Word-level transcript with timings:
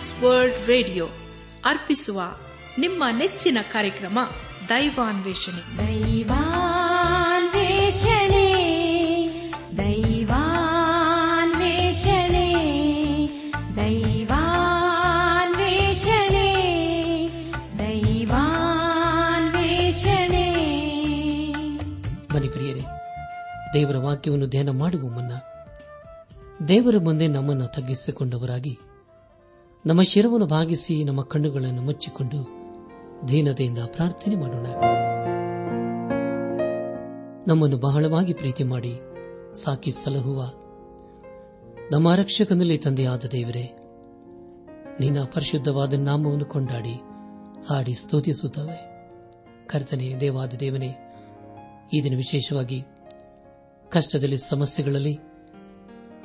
ಟ್ರಾನ್ಸ್ 0.00 0.22
World 0.22 0.66
radio 0.66 1.06
ಅರ್ಪಿಸುವ 1.64 2.20
ನಿಮ್ಮ 2.78 3.04
ನೆಚ್ಚಿನ 3.18 3.58
ಕಾರ್ಯಕ್ರಮ 3.72 4.18
ದೈವಾನ್ವೇಷಣೆ. 4.68 5.62
ದೈವಾನ್ವೇಷಣೆ 5.76 6.44
ದೈವಾನ್ವೇಷಣೆ 9.76 10.56
ದೈವಾನ್ವೇಷಣೆ 13.76 14.46
ದೈವಾನ್ವೇಷಣೆ. 17.78 18.46
ಬನ್ನಿ 22.34 22.48
ಪ್ರಿಯರೇ 22.48 22.82
ದೇವರ 23.74 23.96
ವಾಕ್ಯವನ್ನು 23.96 24.46
ಧ್ಯಾನ 24.46 24.70
ಮಾಡುವ 24.70 25.08
ಮುನ್ನ 25.08 25.32
ದೇವರ 26.68 26.94
ಮುಂದೆ 26.98 27.26
ನಮ್ಮನ್ನು 27.26 27.66
ತಗ್ಗಿಸಿಕೊಂಡವರಾಗಿ 27.66 28.78
ನಮ್ಮ 29.86 30.02
ಶಿರವನ್ನು 30.02 30.46
ಭಾಗಿಸಿ 30.46 31.04
ನಮ್ಮ 31.04 31.22
ಕಣ್ಣುಗಳನ್ನು 31.22 31.82
ಮುಚ್ಚಿಕೊಂಡು 31.82 32.48
ದೀನತೆಯಿಂದ 33.28 33.78
ಪ್ರಾರ್ಥನೆ 33.78 34.34
ಮಾಡೋಣ. 34.34 34.66
ನಮ್ಮನ್ನು 37.46 37.78
ಬಹಳವಾಗಿ 37.78 38.32
ಪ್ರೀತಿ 38.32 38.64
ಮಾಡಿ 38.64 38.94
ಸಾಕಿ 39.54 39.90
ಸಲಹುವ 39.90 40.42
ನಮ್ಮ 41.92 42.14
ರಕ್ಷಕನಲ್ಲಿ 42.14 42.78
ತಂದೆಯಾದ 42.78 43.24
ದೇವರೇ, 43.24 43.78
ನಿನ್ನ 45.00 45.24
ಪರಿಶುದ್ಧವಾದ 45.24 45.92
ನಾಮವನ್ನು 45.92 46.44
ಕೊಂಡಾಡಿ, 46.44 46.94
ಹಾಡಿ 47.70 47.94
ಸ್ತುತಿಸುತ್ತವೆ. 47.94 49.08
ಕರ್ತನೆ, 49.66 50.16
ದೇವಾದ 50.20 50.52
ದೇವನೇ, 50.60 50.96
ಈ 51.92 52.02
ದಿನ 52.04 52.16
ವಿಶೇಷವಾಗಿ 52.16 52.84
ಕಷ್ಟದಲ್ಲಿ, 53.88 54.38
ಸಮಸ್ಯೆಗಳಲ್ಲಿ, 54.38 55.18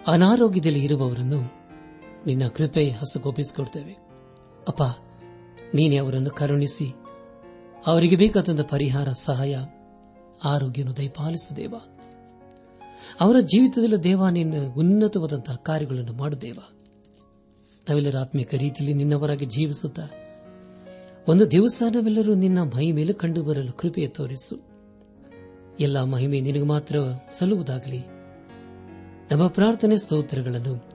ಅನಾರೋಗ್ಯದಲ್ಲಿ 0.07 0.83
ಇರುವವರನ್ನು 0.83 1.64
ನಿನ್ನ 2.25 2.47
ಕೃಪೆ 2.47 2.89
ಹಸಗೊಪ್ಪಿಸಿಕೊಡ್ತೇವೆ 2.89 3.93
ಅಪ್ಪ, 4.67 4.83
ನೀನೇ 5.73 5.97
ಅವರನ್ನು 5.97 6.29
ಕರುಣಿಸಿ, 6.29 6.93
ಅವರಿಗೆ 7.85 8.15
ಬೇಕಾದಂಥ 8.15 8.61
ಪರಿಹಾರ, 8.61 9.07
ಸಹಾಯ, 9.11 9.55
ಆರೋಗ್ಯವನ್ನು 10.43 10.97
ದಯಪಾಲಿಸು 10.97 11.57
ದೇವ 11.57 11.73
ಅವರ 13.21 13.39
ಜೀವಿತದಲ್ಲಿ 13.39 13.95
ದೇವ, 13.95 14.29
ನಿನ್ನ 14.29 14.53
ಉನ್ನತವಾದಂತಹ 14.77 15.55
ಕಾರ್ಯಗಳನ್ನು 15.55 16.13
ಮಾಡು 16.13 16.41
ದೇವ. 16.41 16.59
ನಾವೆಲ್ಲರ 17.89 18.15
ರೀತಿಯಲ್ಲಿ 18.57 18.93
ನಿನ್ನವರಾಗಿ 18.93 19.45
ಜೀವಿಸುತ್ತಾ, 19.45 20.01
ಒಂದು 21.27 21.51
ದಿವಸ 21.51 21.83
ನಾವೆಲ್ಲರೂ 21.93 22.33
ನಿನ್ನ 22.33 22.61
ಮೈ 22.61 22.91
ಮೇಲೆ 22.91 23.13
ಕಂಡು 23.13 23.43
ಬರಲು 23.43 23.71
ಕೃಪೆಯ 23.71 24.07
ತೋರಿಸು. 24.07 24.75
ಎಲ್ಲ 25.79 26.03
ಮಹಿಮೆ 26.03 26.41
ನಿನಗೆ 26.41 26.63
ಮಾತ್ರ 26.63 26.95
ಸಲ್ಲುವುದಾಗಲಿ. 27.31 27.99
ನಮ್ಮ 29.31 29.47
ಪ್ರಾರ್ಥನೆ 29.47 29.97
ಸ್ತೋತ್ರಗಳನ್ನು 29.97 30.94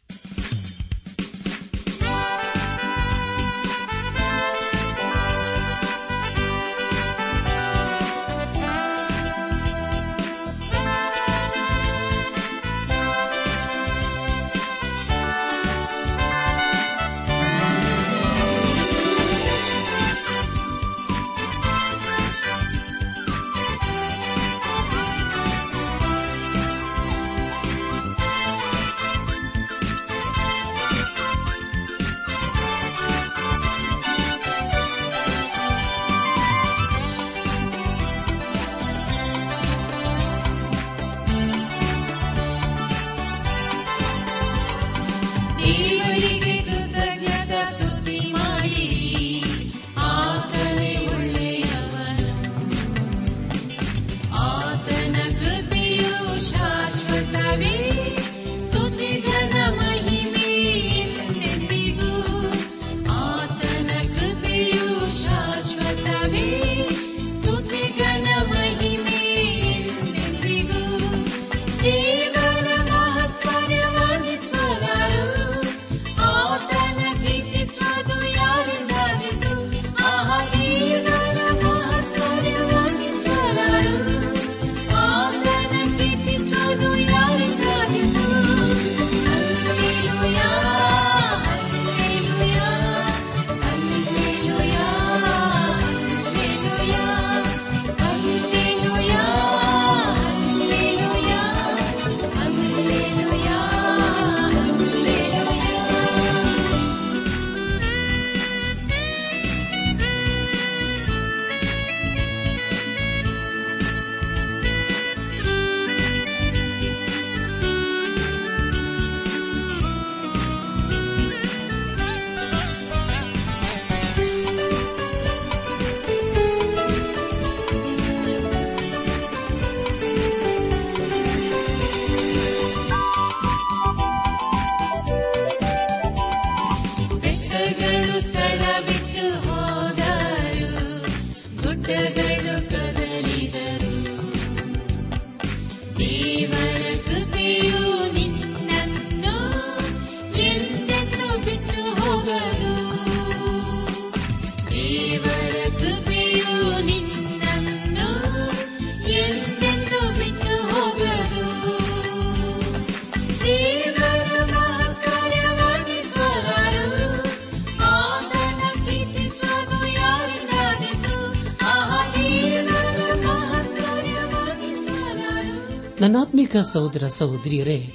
ಸಹೋದರ 176.61 177.07
ಸಹೋದರಿಯರೇ, 177.07 177.93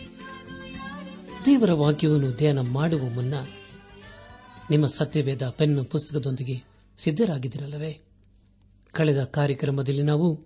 ದೇವರ 1.46 1.72
ವಾಕ್ಯವನ್ನು 1.72 2.32
ಧ್ಯಾನ 2.32 2.60
ಮಾಡುವ 2.60 3.00
ಮುನ್ನ 3.00 3.34
ನಿಮ್ಮ 4.70 4.86
ಸತ್ಯವೇದ 4.86 5.48
ಪೆನ್ 5.48 5.86
ಪುಸ್ತಕದೊಂದಿಗೆ 5.86 6.62
ಸಿದ್ದರಾಗಿದ್ದಿರಲ್ಲವೇ 6.96 7.98
ಕಳೆದ 8.92 9.24
ಕಾರ್ಯಕ್ರಮದಲ್ಲಿ 9.24 10.02
ನಾವು 10.02 10.44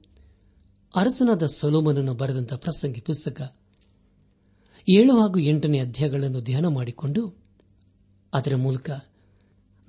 ಅರಸನಾದ 0.96 1.46
ಸೊಲೋಮನನ್ನು 1.46 2.14
ಬರೆದಂತಹ 2.14 2.56
ಪ್ರಸಂಗಿ 2.56 3.00
ಪುಸ್ತಕ 3.00 3.56
ಏಳು 4.88 5.20
ಹಾಗೂ 5.20 5.38
ಎಂಟನೇ 5.38 5.80
ಅಧ್ಯಾಯಗಳನ್ನು 5.80 6.40
ಧ್ಯಾನ 6.40 6.66
ಮಾಡಿಕೊಂಡು 6.66 7.42
ಅದರ 8.34 8.56
ಮೂಲಕ 8.56 8.90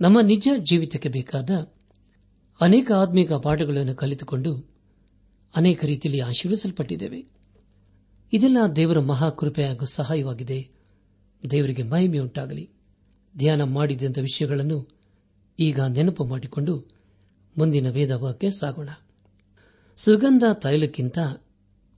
ನಮ್ಮ 0.02 0.20
ನಿಜ 0.22 0.48
ಜೀವಿತಕ್ಕೆ 0.58 1.10
ಬೇಕಾದ 1.10 1.74
ಅನೇಕ 2.62 2.92
ಆತ್ಮೀಕ 2.92 3.34
ಪಾಠಗಳನ್ನು 3.34 3.96
ಕಲಿತುಕೊಂಡು 3.96 4.72
ಅನೇಕ 5.56 5.86
ರೀತಿಯಲ್ಲಿ 5.86 6.22
ಆಶೀರ್ವಿಸಲ್ಪಟ್ಟಿದ್ದೇವೆ. 6.22 7.31
ಇದೆಲ್ಲ 8.34 8.58
ದೇವರ 8.76 9.00
ಮಹಾಕೃಪೆ 9.00 9.66
ಹಾಗೂ 9.66 9.86
ಸಹಾಯವಾಗಿದೆ. 9.86 10.70
ದೇವರಿಗೆ 11.52 11.84
ಮಹಿಮೆಯುಂಟಾಗಲಿ. 11.84 12.70
ಧ್ಯಾನ 13.38 13.64
ಮಾಡಿದಂಥ 13.64 14.20
ವಿಷಯಗಳನ್ನು 14.20 14.88
ಈಗ 15.60 15.80
ನೆನಪು 15.80 16.24
ಮಾಡಿಕೊಂಡು 16.24 16.86
ಮುಂದಿನ 17.58 17.90
ವೇದವಾಕ್ಯ 17.90 18.52
ಸಾಗೋಣ. 18.52 18.90
ಸುಗಂಧ 19.98 20.44
ತೈಲಕ್ಕಿಂತ 20.54 21.18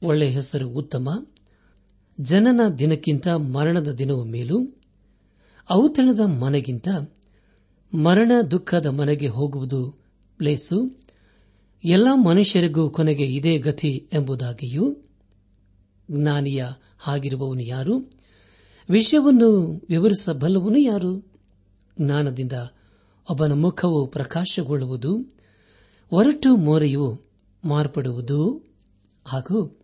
ಒಳ್ಳೆಯ 0.03 0.29
ಹೆಸರು 0.29 0.69
ಉತ್ತಮ. 0.69 1.25
ಜನನ 2.19 2.61
ದಿನಕ್ಕಿಂತ 2.79 3.27
ಮರಣದ 3.27 3.87
ದಿನವೂ 3.87 4.23
ಮೇಲೂ. 4.23 4.67
ಔತಣದ 5.71 6.19
ಮನೆಗಿಂತ 6.19 6.87
ಮರಣ 7.93 8.31
ದುಃಖದ 8.51 8.85
ಮನೆಗೆ 8.85 9.27
ಹೋಗುವುದು 9.27 9.95
ಲೇಸು. 10.41 10.99
ಎಲ್ಲ 11.83 12.07
ಮನುಷ್ಯರಿಗೂ 12.13 12.89
ಕೊನೆಗೆ 12.89 13.25
ಇದೇ 13.25 13.57
ಗತಿ 13.57 14.09
ಎಂಬುದಾಗಿಯೂ 14.13 14.97
ಜ್ಞಾನಿಯ 16.13 16.65
ಹಾಗಿರುವವನು 16.99 17.61
ಯಾರು? 17.61 18.11
ವಿಷಯವನ್ನು 18.89 19.81
ವಿವರಿಸಬಲ್ಲವನು 19.89 20.77
ಯಾರು? 20.77 21.33
ಜ್ಞಾನದಿಂದ 22.01 22.51
ಒಬ್ಬನ 23.31 23.51
ಮುಖವು 23.51 24.07
ಪ್ರಕಾಶಗೊಳ್ಳುವುದು, 24.07 25.35
ಒರಟು 26.11 26.57
ಮೋರೆಯು 26.57 27.21
ಮಾರ್ಪಡುವುದು, 27.65 28.61
ಹಾಗೂ 29.25 29.79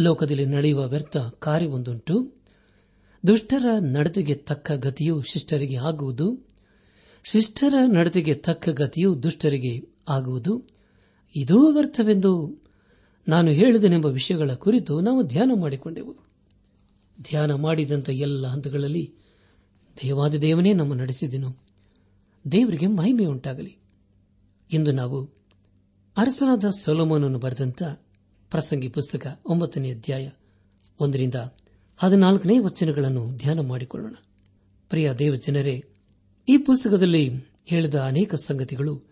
ಲೋಕದಲ್ಲಿ 0.00 0.46
ನಡೆಯುವ 0.46 0.88
ವ್ಯರ್ಥ 0.88 1.16
ಕಾರ್ಯವೊಂದುಂಟು. 1.16 2.32
ದುಷ್ಟರ 3.26 3.66
ನಡತೆಗೆ 3.80 4.34
ತಕ್ಕ 4.34 4.72
ಗತಿಯು 4.72 5.22
ಶಿಷ್ಟರಿಗೆ 5.22 5.76
ಆಗುವುದು. 5.76 6.38
ಶಿಷ್ಟರ 7.24 7.74
ನಡತೆಗೆ 7.92 8.34
ತಕ್ಕ 8.34 8.68
ಗತಿಯು 8.68 9.22
ದುಷ್ಟರಿಗೆ 9.22 9.96
ಆಗುವುದು. 10.08 10.62
ಇದೂ 11.36 11.72
ವ್ಯರ್ಥವೆಂದು 11.72 12.65
ನಾನು 13.28 13.50
ಹೇಳಿದನೆಂಬ 13.50 14.06
ವಿಷಯಗಳ 14.06 14.52
ಕುರಿತು 14.54 15.00
ನಾವು 15.00 15.22
ಧ್ಯಾನ 15.22 15.50
ಮಾಡಿಕೊಂಡೆವು. 15.54 16.16
ಧ್ಯಾನ 17.22 17.54
ಮಾಡಿದಂಥ 17.54 18.10
ಎಲ್ಲ 18.10 18.46
ಹಂತಗಳಲ್ಲಿ 18.46 19.14
ದೇವಾದ 20.02 20.34
ದೇವನೇ 20.34 20.72
ನಮ್ಮ 20.72 20.94
ನಡೆಸಿದೆನು. 20.94 21.56
ದೇವರಿಗೆ 22.52 22.86
ಮಹಿಮೆ 22.86 23.24
ಉಂಟಾಗಲಿ. 23.24 23.76
ಇಂದು 24.72 24.92
ನಾವು 24.92 25.24
ಅರಸನಾದ 26.16 26.64
ಸೊಲೋಮನನ್ನು 26.78 27.38
ಬರೆದಂತ 27.38 27.82
ಪ್ರಸಂಗಿ 28.50 28.88
ಪುಸ್ತಕ 28.88 29.40
ಒಂಬತ್ತನೇ 29.46 29.90
ಅಧ್ಯಾಯ 29.90 30.30
ಒಂದರಿಂದ 31.00 31.34
ಹದಿನಾಲ್ಕನೇ 31.96 32.58
ವಚನಗಳನ್ನು 32.58 33.36
ಧ್ಯಾನ 33.36 33.60
ಮಾಡಿಕೊಳ್ಳೋಣ. 33.60 34.14
ಪ್ರಿಯ 34.88 35.12
ದೇವಜನರೇ, 35.12 35.84
ಈ 36.48 36.58
ಪುಸ್ತಕದಲ್ಲಿ 36.58 37.30
ಹೇಳಿದ 37.64 37.94
ಅನೇಕ 37.94 38.34
ಸಂಗತಿಗಳು 38.34 39.02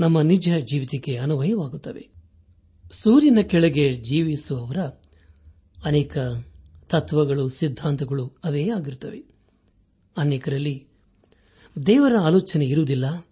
ನಮ್ಮ 0.00 0.20
ನಿಜ 0.20 0.48
ಜೀವಿತಕ್ಕೆ 0.60 1.16
ಅನ್ವಯವಾಗುತ್ತವೆ. 1.16 2.13
ಸೂರ್ಯನ 2.90 3.38
ಕೆಳಗೆ 3.42 3.96
ಜೀವಿಸುವವರ 3.96 4.78
ಅನೇಕ 5.84 6.18
ತತ್ವಗಳು, 6.88 7.48
ಸಿದ್ಧಾಂತಗಳು 7.48 8.32
ಅವೇ 8.44 8.70
ಆಗಿರುತ್ತವೆ. 8.70 9.24
ಅನೇಕರಲ್ಲಿ 10.16 10.86
ದೇವರ 11.86 12.12
ಆಲೋಚನೆ 12.20 12.66
ಇರುವುದಿಲ್ಲ, 12.66 13.26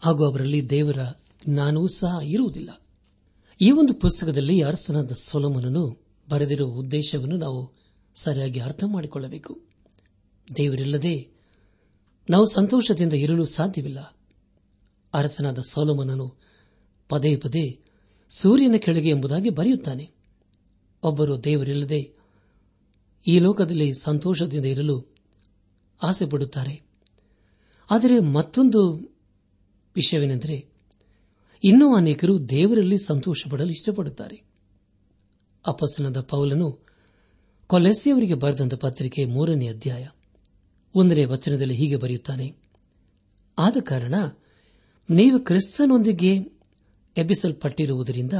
ಹಾಗೂ 0.00 0.24
ಅವರಲ್ಲಿ 0.24 0.70
ದೇವರ 0.70 0.98
ಜ್ಞಾನವೂ 1.48 1.86
ಸಹ 1.86 2.18
ಇರುವುದಿಲ್ಲ. 2.24 2.82
ಈ 3.60 3.70
ಒಂದು 3.70 3.94
ಪುಸ್ತಕದಲ್ಲಿ 3.94 4.60
ಅರಸನಾದ 4.60 5.12
ಸೊಲಮನನ್ನು 5.12 6.04
ಬರೆದಿರುವ 6.28 6.68
ಉದ್ದೇಶವನ್ನು 6.70 7.36
ನಾವು 7.36 7.72
ಸರಿಯಾಗಿ 8.14 8.60
ಅರ್ಥ 8.60 8.84
ಮಾಡಿಕೊಳ್ಳಬೇಕು. 8.86 9.62
ದೇವರಿಲ್ಲದೆ 10.56 11.28
ನಾವು 12.30 12.46
ಸಂತೋಷದಿಂದ 12.46 13.12
ಇರಲು 13.12 13.44
ಸಾಧ್ಯವಿಲ್ಲ. 13.44 14.16
ಅರಸನಾದ 15.14 15.58
ಸೋಲಮನನು 15.58 16.36
ಪದೇ 17.08 17.36
ಪದೇ 17.36 17.81
ಸೂರ್ಯನ 18.36 18.74
ಕೆಳಗೆ 18.76 19.08
ಎಂಬುದಾಗಿ 19.08 19.50
ಬರೆಯುತ್ತಾನೆ. 19.50 20.10
ಒಬ್ಬರು 21.02 21.44
ದೇವರಿಲ್ಲದೆ 21.44 22.12
ಈ 23.26 23.38
ಲೋಕದಲ್ಲಿ 23.38 23.92
ಸಂತೋಷದಿಂದ 24.02 24.64
ಇರಲು 24.64 25.14
ಆಸೆ 26.02 26.26
ಪಡುತ್ತಾರೆ. 26.26 26.82
ಆದರೆ 27.90 28.18
ಮತ್ತೊಂದು 28.18 28.96
ವಿಷಯವೇನೆಂದರೆ 29.96 30.68
ಇನ್ನೂ 31.64 31.94
ಅನೇಕರು 31.94 32.48
ದೇವರಲ್ಲಿ 32.48 32.98
ಸಂತೋಷ 32.98 33.48
ಪಡಲು 33.50 33.70
ಇಷ್ಟಪಡುತ್ತಾರೆ. 33.70 34.42
ಅಪಸ್ತನದ 35.66 36.20
ಪೌಲನು 36.20 36.80
ಕೊಲೆಸಿಯವರಿಗೆ 37.66 38.34
ಬರೆದಂತ 38.34 38.74
ಪತ್ರಿಕೆ 38.74 39.24
ಮೂರನೇ 39.24 39.68
ಅಧ್ಯಾಯ 39.68 40.08
ಒಂದನೇ 40.94 41.24
ವಚನದಲ್ಲಿ 41.24 41.74
ಹೀಗೆ 41.74 41.96
ಬರೆಯುತ್ತಾನೆ. 41.96 42.56
ಆದ 43.58 43.76
ಕಾರಣ, 43.80 44.14
ನೀವು 45.10 45.38
ಕ್ರಿಸ್ತನೊಂದಿಗೆ 45.38 46.51
ಎಬ್ಬಿಸಲ್ಪಟ್ಟಿರುವುದರಿಂದ 47.16 48.32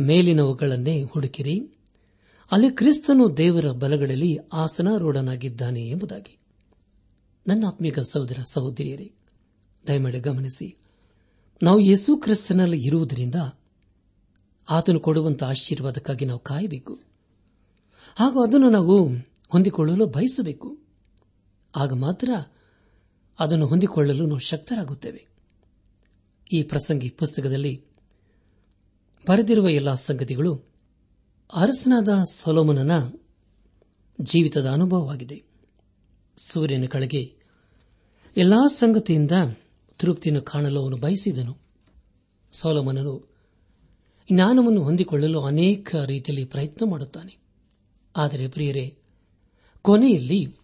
ಮೇಲಿನವುಗಳನ್ನೇ 0.00 1.02
ಹುಡುಕಿರಿ. 1.02 1.60
ಅಲ್ಲಿ 2.52 2.70
ಕ್ರಿಸ್ತನು 2.70 3.36
ದೇವರ 3.36 3.70
ಬಲಗಳಲ್ಲಿ 3.70 4.38
ಆಸನಾರೂಢನಾಗಿದ್ದಾನೆ 4.52 5.82
ಎಂಬುದಾಗಿ. 5.88 6.38
ನನ್ನ 7.46 7.66
ಆತ್ಮೀಕ 7.66 7.98
ಸಹೋದರ 8.00 8.38
ಸಹೋದರಿಯರೇ, 8.52 9.12
ದಯಮಾಡಿ 9.86 10.20
ಗಮನಿಸಿ. 10.20 10.76
ನಾವು 11.62 11.80
ಯೇಸು 11.80 12.16
ಕ್ರಿಸ್ತನಲ್ಲಿ 12.16 12.86
ಇರುವುದರಿಂದ 12.86 13.34
ಆತನು 14.70 15.00
ಕೊಡುವಂತಹ 15.00 15.48
ಆಶೀರ್ವಾದಕ್ಕಾಗಿ 15.48 16.24
ನಾವು 16.24 16.40
ಕಾಯಬೇಕು. 16.40 17.00
ಹಾಗೂ 18.16 18.42
ಅದನ್ನು 18.42 18.70
ನಾವು 18.70 19.08
ಹೊಂದಿಕೊಳ್ಳಲು 19.48 20.06
ಬಯಸಬೇಕು. 20.06 20.78
ಆಗ 21.76 21.92
ಮಾತ್ರ 21.92 22.30
ಅದನ್ನು 23.38 23.66
ಹೊಂದಿಕೊಳ್ಳಲು 23.66 24.26
ನಾವು 24.26 24.38
ಶಕ್ತರಾಗುತ್ತೇವೆ. 24.38 25.29
ಈ 26.52 26.62
ಪ್ರಸಂಗಿ 26.62 27.08
ಪುಸ್ತಕದಲ್ಲಿ 27.08 27.84
ಬರೆದಿರುವ 29.28 29.68
ಎಲ್ಲ 29.68 29.94
ಸಂಗತಿಗಳು 29.94 30.64
ಅರಸನಾದ 31.54 32.08
ಸೊಲೋಮನನ 32.32 33.12
ಜೀವಿತದ 34.20 34.68
ಅನುಭವವಾಗಿದೆ. 34.68 35.42
ಸೂರ್ಯನ 36.36 36.84
ಕಳೆಗೆ 36.86 37.34
ಎಲ್ಲಾ 38.36 38.66
ಸಂಗತಿಯಿಂದ 38.66 39.30
ತೃಪ್ತಿಯನ್ನು 39.98 40.42
ಕಾಣಲು 40.42 40.82
ಅವನು 40.82 40.96
ಬಯಸಿದನು. 40.96 41.56
ಸೋಲಮನನು 42.52 43.30
ಜ್ಞಾನವನ್ನು 44.32 44.82
ಹೊಂದಿಕೊಳ್ಳಲು 44.82 45.44
ಅನೇಕ 45.44 45.96
ರೀತಿಯಲ್ಲಿ 45.96 46.44
ಪ್ರಯತ್ನ 46.44 46.90
ಮಾಡುತ್ತಾನೆ. 46.90 47.36
ಆದರೆ 48.16 48.48
ಪ್ರಿಯರೇ, 48.48 48.98
ಕೊನೆಯಲ್ಲಿ 49.82 50.56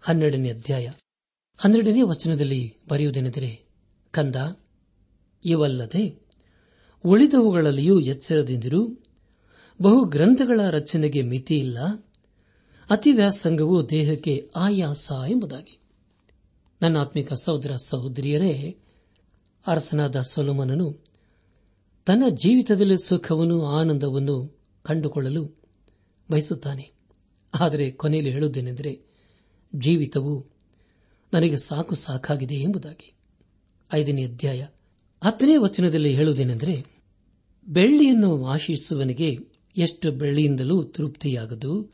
ಹನ್ನೆರಡನೇ 0.00 0.50
ಅಧ್ಯಾಯ, 0.50 0.90
ಹನ್ನೆರಡನೇ 1.58 2.02
ವಚನದಲ್ಲಿ 2.02 2.74
ಬರೆಯುವುದೇನೆಂದರೆ, 2.88 3.66
ಕಂದ 4.10 4.36
ಇವಲ್ಲದೆ 5.44 6.24
ಉಳಿದವುಗಳಲ್ಲಿಯೂ 7.04 8.00
ಎಚ್ಚರದಿಂದಿರು. 8.00 9.04
ಬಹು 9.82 10.04
ಗ್ರಂಥಗಳ 10.04 10.60
ರಚನೆಗೆ 10.70 11.22
ಮಿತಿಯಿಲ್ಲ 11.22 11.78
ಅತಿ 12.90 13.12
ವ್ಯಾಸಂಗವು 13.12 13.90
ದೇಹಕ್ಕೆ 13.90 14.50
ಆಯಾಸ 14.56 15.12
ಎಂಬುದಾಗಿ. 15.28 15.78
ನನ್ನ 16.82 16.96
ಆತ್ಮಿಕ 16.96 17.32
ಸಹೋದರ 17.32 17.76
ಸಹೋದರಿಯರೇ, 17.76 18.78
ಅರಸನಾದ 19.66 20.20
ಸೊಲೋಮನನು 20.20 21.04
ತನ್ನ 22.06 22.22
ಜೀವಿತದಲ್ಲಿ 22.28 22.98
ಸುಖವನ್ನು 22.98 23.66
ಆನಂದವನ್ನು 23.66 24.58
ಕಂಡುಕೊಳ್ಳಲು 24.82 25.52
ಬಯಸುತ್ತಾನೆ. 26.30 26.92
ಆದರೆ 27.60 27.90
ಕೊನೆಯಲ್ಲಿ 27.90 28.32
ಹೇಳುವುದೇನೆಂದರೆ, 28.32 29.00
ಜೀವಿತವು 29.74 30.46
ನನಗೆ 31.34 31.56
ಸಾಕು 31.56 31.94
ಸಾಕಾಗಿದೆ 31.94 32.54
ಎಂಬುದಾಗಿ. 32.54 33.14
ಐದನೇ 33.92 34.24
ಅಧ್ಯಾಯ. 34.24 34.66
ಹತ್ತನೇ 35.24 35.56
ವಚನದಲ್ಲಿ 35.56 36.14
ಹೇಳುವುದೇನೆಂದರೆ, 36.14 36.84
ಬೆಳ್ಳಿಯನ್ನು 37.68 38.46
ಆಶಿಸುವನಿಗೆ 38.46 39.38
ಎಷ್ಟು 39.76 40.12
ಬೆಳ್ಳಿಯಿಂದಲೂ 40.12 40.82
ತೃಪ್ತಿಯಾಗದು. 40.82 41.92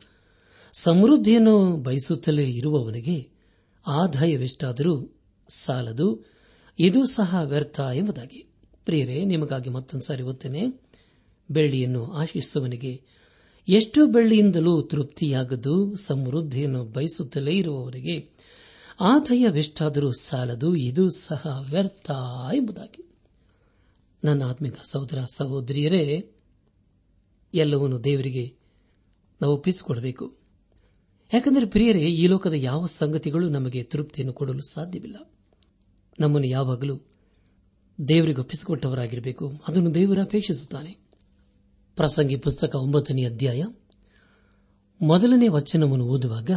ಸಮೃದ್ಧಿಯನ್ನು 0.72 1.76
ಬಯಸುತ್ತಲೇ 1.76 2.50
ಇರುವವನಿಗೆ 2.50 3.28
ಆದಾಯವೆಷ್ಟಾದರೂ 3.86 5.20
ಸಾಲದು. 5.48 6.32
ಇದು 6.78 7.06
ಸಹ 7.06 7.40
ವ್ಯರ್ಥ 7.44 7.80
ಎಂಬುದಾಗಿ. 7.94 8.46
ಪ್ರಿಯರೇ, 8.84 9.24
ನಿಮಗಾಗಿ 9.24 9.70
ಮತ್ತೊಂದು 9.70 10.04
ಸಾರಿ 10.04 10.22
ಓದ್ತೇನೆ. 10.22 10.80
ಬೆಳ್ಳಿಯನ್ನು 11.50 12.06
ಆಶಿಸುವವನಿಗೆ 12.06 13.02
ಎಷ್ಟು 13.68 14.06
ಬೆಳ್ಳಿಯಿಂದಲೂ 14.06 14.82
ತೃಪ್ತಿಯಾಗದು. 14.82 15.96
ಸಮೃದ್ಧಿಯನ್ನು 15.96 16.84
ಬಯಸುತ್ತಲೇ 16.84 17.52
ಇರುವವರಿಗೆ 17.52 18.30
ಆದಾಯವೆಷ್ಟಾದರೂ 19.00 20.12
ಸಾಲದು. 20.12 20.76
ಇದು 20.76 21.08
ಸಹ 21.08 21.66
ವ್ಯರ್ಥ 21.70 22.10
ಎಂಬುದಾಗಿ. 22.54 23.09
ನನ್ನ 24.24 24.42
ಆತ್ಮಿಕ 24.42 24.74
ಸಹೋದರ 24.82 25.18
ಸಹೋದರಿಯರೇ, 25.34 26.30
ಎಲ್ಲವನ್ನು 27.54 28.04
ದೇವರಿಗೆ 28.04 28.54
ನಾವು 29.42 29.54
ಒಪ್ಪಿಸಿಕೊಡಬೇಕು. 29.54 30.36
ಯಾಕಂದರೆ 31.34 31.66
ಪ್ರಿಯರೇ, 31.66 31.98
ಈ 31.98 32.26
ಲೋಕದ 32.26 32.52
ಯಾವ 32.52 32.86
ಸಂಗತಿಗಳು 32.86 33.48
ನಮಗೆ 33.48 33.82
ತೃಪ್ತಿಯನ್ನು 33.82 34.32
ಕೊಡಲು 34.32 34.60
ಸಾಧ್ಯವಿಲ್ಲ. 34.60 35.32
ನಮ್ಮನ್ನು 36.20 36.48
ಯಾವಾಗಲೂ 36.48 37.00
ದೇವರಿಗೆ 38.08 38.40
ಒಪ್ಪಿಸಿಕೊಟ್ಟವರಾಗಿರಬೇಕು. 38.40 39.52
ಅದನ್ನು 39.68 39.94
ದೇವರು 39.94 40.22
ಅಪೇಕ್ಷಿಸುತ್ತಾನೆ. 40.22 40.98
ಪ್ರಸಂಗಿ 41.96 42.36
ಪುಸ್ತಕ 42.36 42.74
ಒಂಬತ್ತನೇ 42.74 43.24
ಅಧ್ಯಾಯ 43.24 43.64
ಮೊದಲನೇ 45.02 45.48
ವಚನವನ್ನು 45.48 46.04
ಓದುವಾಗ, 46.04 46.50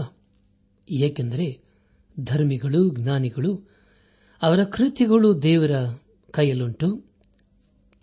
ಏಕೆಂದರೆ 0.91 1.62
ಧರ್ಮಿಗಳು, 2.20 2.89
ಜ್ಞಾನಿಗಳು 2.89 3.70
ಅವರ 4.41 4.63
ಕೃತ್ಯಗಳು 4.63 5.41
ದೇವರ 5.41 5.72
ಕೈಯಲ್ಲುಂಟು. 6.32 7.12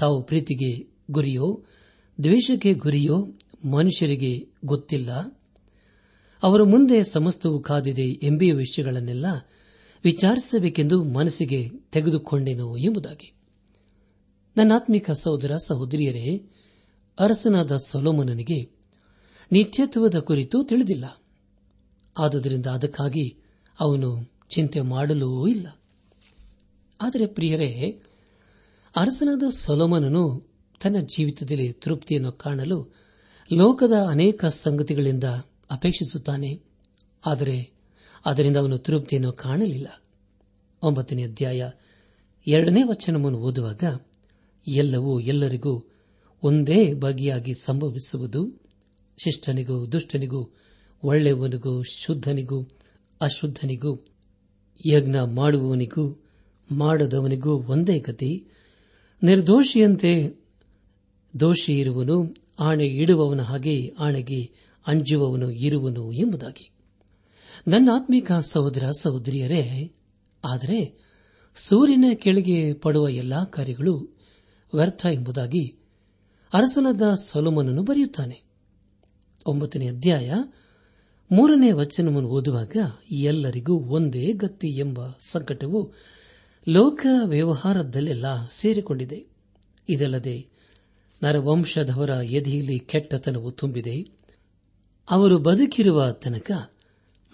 ತಾವು 0.00 0.23
ಪ್ರೀತಿಗೆ 0.23 0.88
ಗುರಿಯೋ, 1.11 1.64
ದ್ವೇಷಕ್ಕೆ 2.23 2.75
ಗುರಿಯೋ 2.75 3.33
ಮನುಷ್ಯರಿಗೆ 3.64 4.49
ಗೊತ್ತಿಲ್ಲ. 4.64 5.40
ಅವರ 6.42 6.62
ಮುಂದೆ 6.62 7.04
ಸಮಸ್ತವು 7.04 7.61
ಕಾದಿದೆ 7.61 8.02
ಎಂಬಿಯ 8.02 8.52
ವಿಷಯಗಳನ್ನೆಲ್ಲ 8.52 9.26
ವಿಚಾರಿಸಬೇಕೆಂದು 10.04 11.04
ಮನಸ್ಸಿಗೆ 11.04 11.69
ತೆಗೆದುಕೊಂಡೆನು 11.69 12.76
ಎಂಬುದಾಗಿ. 12.76 13.33
ನನ್ನಾತ್ಮಿಕ 14.57 15.11
ಸಹೋದರ 15.11 15.57
ಸಹೋದರಿಯರೇ, 15.57 16.50
ಅರಸನಾದ 17.19 17.76
ಸೊಲೋಮನನಿಗೆ 17.76 18.71
ನಿತ್ಯತ್ವದ 19.52 20.19
ಕುರಿತು 20.19 20.64
ತಿಳಿದಿಲ್ಲ. 20.64 21.23
ಆದುದರಿಂದ 22.19 22.66
ಅದಕ್ಕಾಗಿ 22.66 23.37
ಅವನು 23.80 24.33
ಚಿಂತೆ 24.50 24.80
ಮಾಡಲೂ 24.80 25.47
ಇಲ್ಲ. 25.47 25.66
ಆದರೆ 27.00 27.26
ಪ್ರಿಯರೇ 27.26 28.02
ಅರಸನಾದ 28.97 29.42
ಸೊಲೋಮನನು 29.56 30.50
ತನ್ನ 30.82 30.99
ಜೀವಿತದಲ್ಲಿ 30.99 31.73
ತೃಪ್ತಿಯನ್ನು 31.73 32.32
ಕಾಣಲು 32.32 32.94
ಲೋಕದ 33.52 33.92
ಅನೇಕ 34.11 34.44
ಸಂಗತಿಗಳಿಂದ 34.44 35.25
ಅಪೇಕ್ಷಿಸುತ್ತಾನೆ. 35.70 36.61
ಆದರೆ 37.26 37.73
ಅದರಿಂದ 38.26 38.56
ಅವನು 38.56 38.78
ತೃಪ್ತಿಯನ್ನು 38.78 39.32
ಕಾಣಲಿಲ್ಲ. 39.32 40.02
ಒಂಬತ್ತನೇ 40.82 41.25
ಅಧ್ಯಾಯ 41.25 41.70
ಎರಡನೇ 42.47 42.82
ವಚನವನ್ನು 42.82 43.38
ಓದುವಾಗ, 43.38 43.85
ಎಲ್ಲವೂ 44.68 45.20
ಎಲ್ಲರಿಗೂ 45.20 45.85
ಒಂದೇ 46.42 46.92
ಬಗೆಯಾಗಿ 46.92 47.52
ಸಂಭವಿಸುವುದು, 47.64 48.62
ಶಿಷ್ಟನಿಗೂ, 49.25 49.87
ದುಷ್ಟನಿಗೂ, 49.87 50.50
ಒಳ್ಳೆಯವನಿಗೂ, 51.04 51.82
ಶುದ್ಧನಿಗೂ, 51.82 52.62
ಅಶುದ್ಧನಿಗೂ, 53.20 54.06
ಯಜ್ಞ 54.87 55.16
ಮಾಡುವವನಿಗೂ, 55.35 56.25
ಮಾಡದವನಿಗೂ 56.73 57.62
ಒಂದೇ 57.62 57.99
ಗತಿ 57.99 58.50
ನಿರ್ದೋಷಿಯಂತೆ 59.22 60.40
ದೋಷಿ 61.40 61.72
ಇರುವನು, 61.72 62.34
ಆಣೆ 62.60 62.84
ಇಡುವವನ 62.84 63.42
ಹಾಗೆ 63.42 63.92
ಆಣೆಗೆ 63.98 64.50
ಅಂಜುವವನು 64.86 65.50
ಇರುವನು 65.50 66.12
ಎಂಬುದಾಗಿ. 66.12 66.70
ನನ್ನ 67.68 67.88
ಆತ್ಮಿಕ 67.94 68.32
ಸಹೋದರ, 68.32 68.90
ಸಹೋದರಿಯರೇ, 69.00 69.92
ಆದರೆ 70.44 70.98
ಸೂರ್ಯನ 71.54 72.04
ಕೆಳಗೆ 72.14 72.72
ಪಡುವ 72.72 73.08
ಎಲ್ಲಾ 73.08 73.44
ಕಾರ್ಯಗಳು 73.44 74.18
ವ್ಯರ್ಥ 74.74 75.06
ಎಂಬುದಾಗಿ 75.06 75.78
ಅರಸನಾದ 76.52 77.02
ಸೊಲೋಮನನ್ನು 77.14 77.82
ಬರೆಯುತ್ತಾನೆ. 77.82 78.42
ಒಂಬತ್ತನೇ 79.46 79.88
ಅಧ್ಯಾಯ, 79.88 80.34
ಮೂರನೇ 81.32 81.72
ವಚನವನ್ನು 81.72 82.28
ಓದುವಾಗ 82.28 82.76
ಎಲ್ಲರಿಗೂ 83.10 83.78
ಒಂದೇ 83.78 84.32
ಗತಿ 84.32 84.68
ಎಂಬ 84.68 85.00
ಸಂಕಟವು 85.08 85.92
ಲೋಕ 86.69 87.07
ವ್ಯವಹಾರದಲ್ಲೆಲ್ಲ 87.25 88.49
ಸೇರಿಕೊಂಡಿದೆ. 88.49 89.26
ಇದಲ್ಲದೆ 89.88 90.49
ನರವಂಶದವರ 91.23 92.09
ಎದೆಯಲ್ಲಿ 92.09 92.79
ಕೆಟ್ಟತನವು 92.79 93.52
ತುಂಬಿದೆ. 93.52 94.07
ಅವರು 95.11 95.38
ಬದುಕಿರುವ 95.38 96.11
ತನಕ 96.11 96.50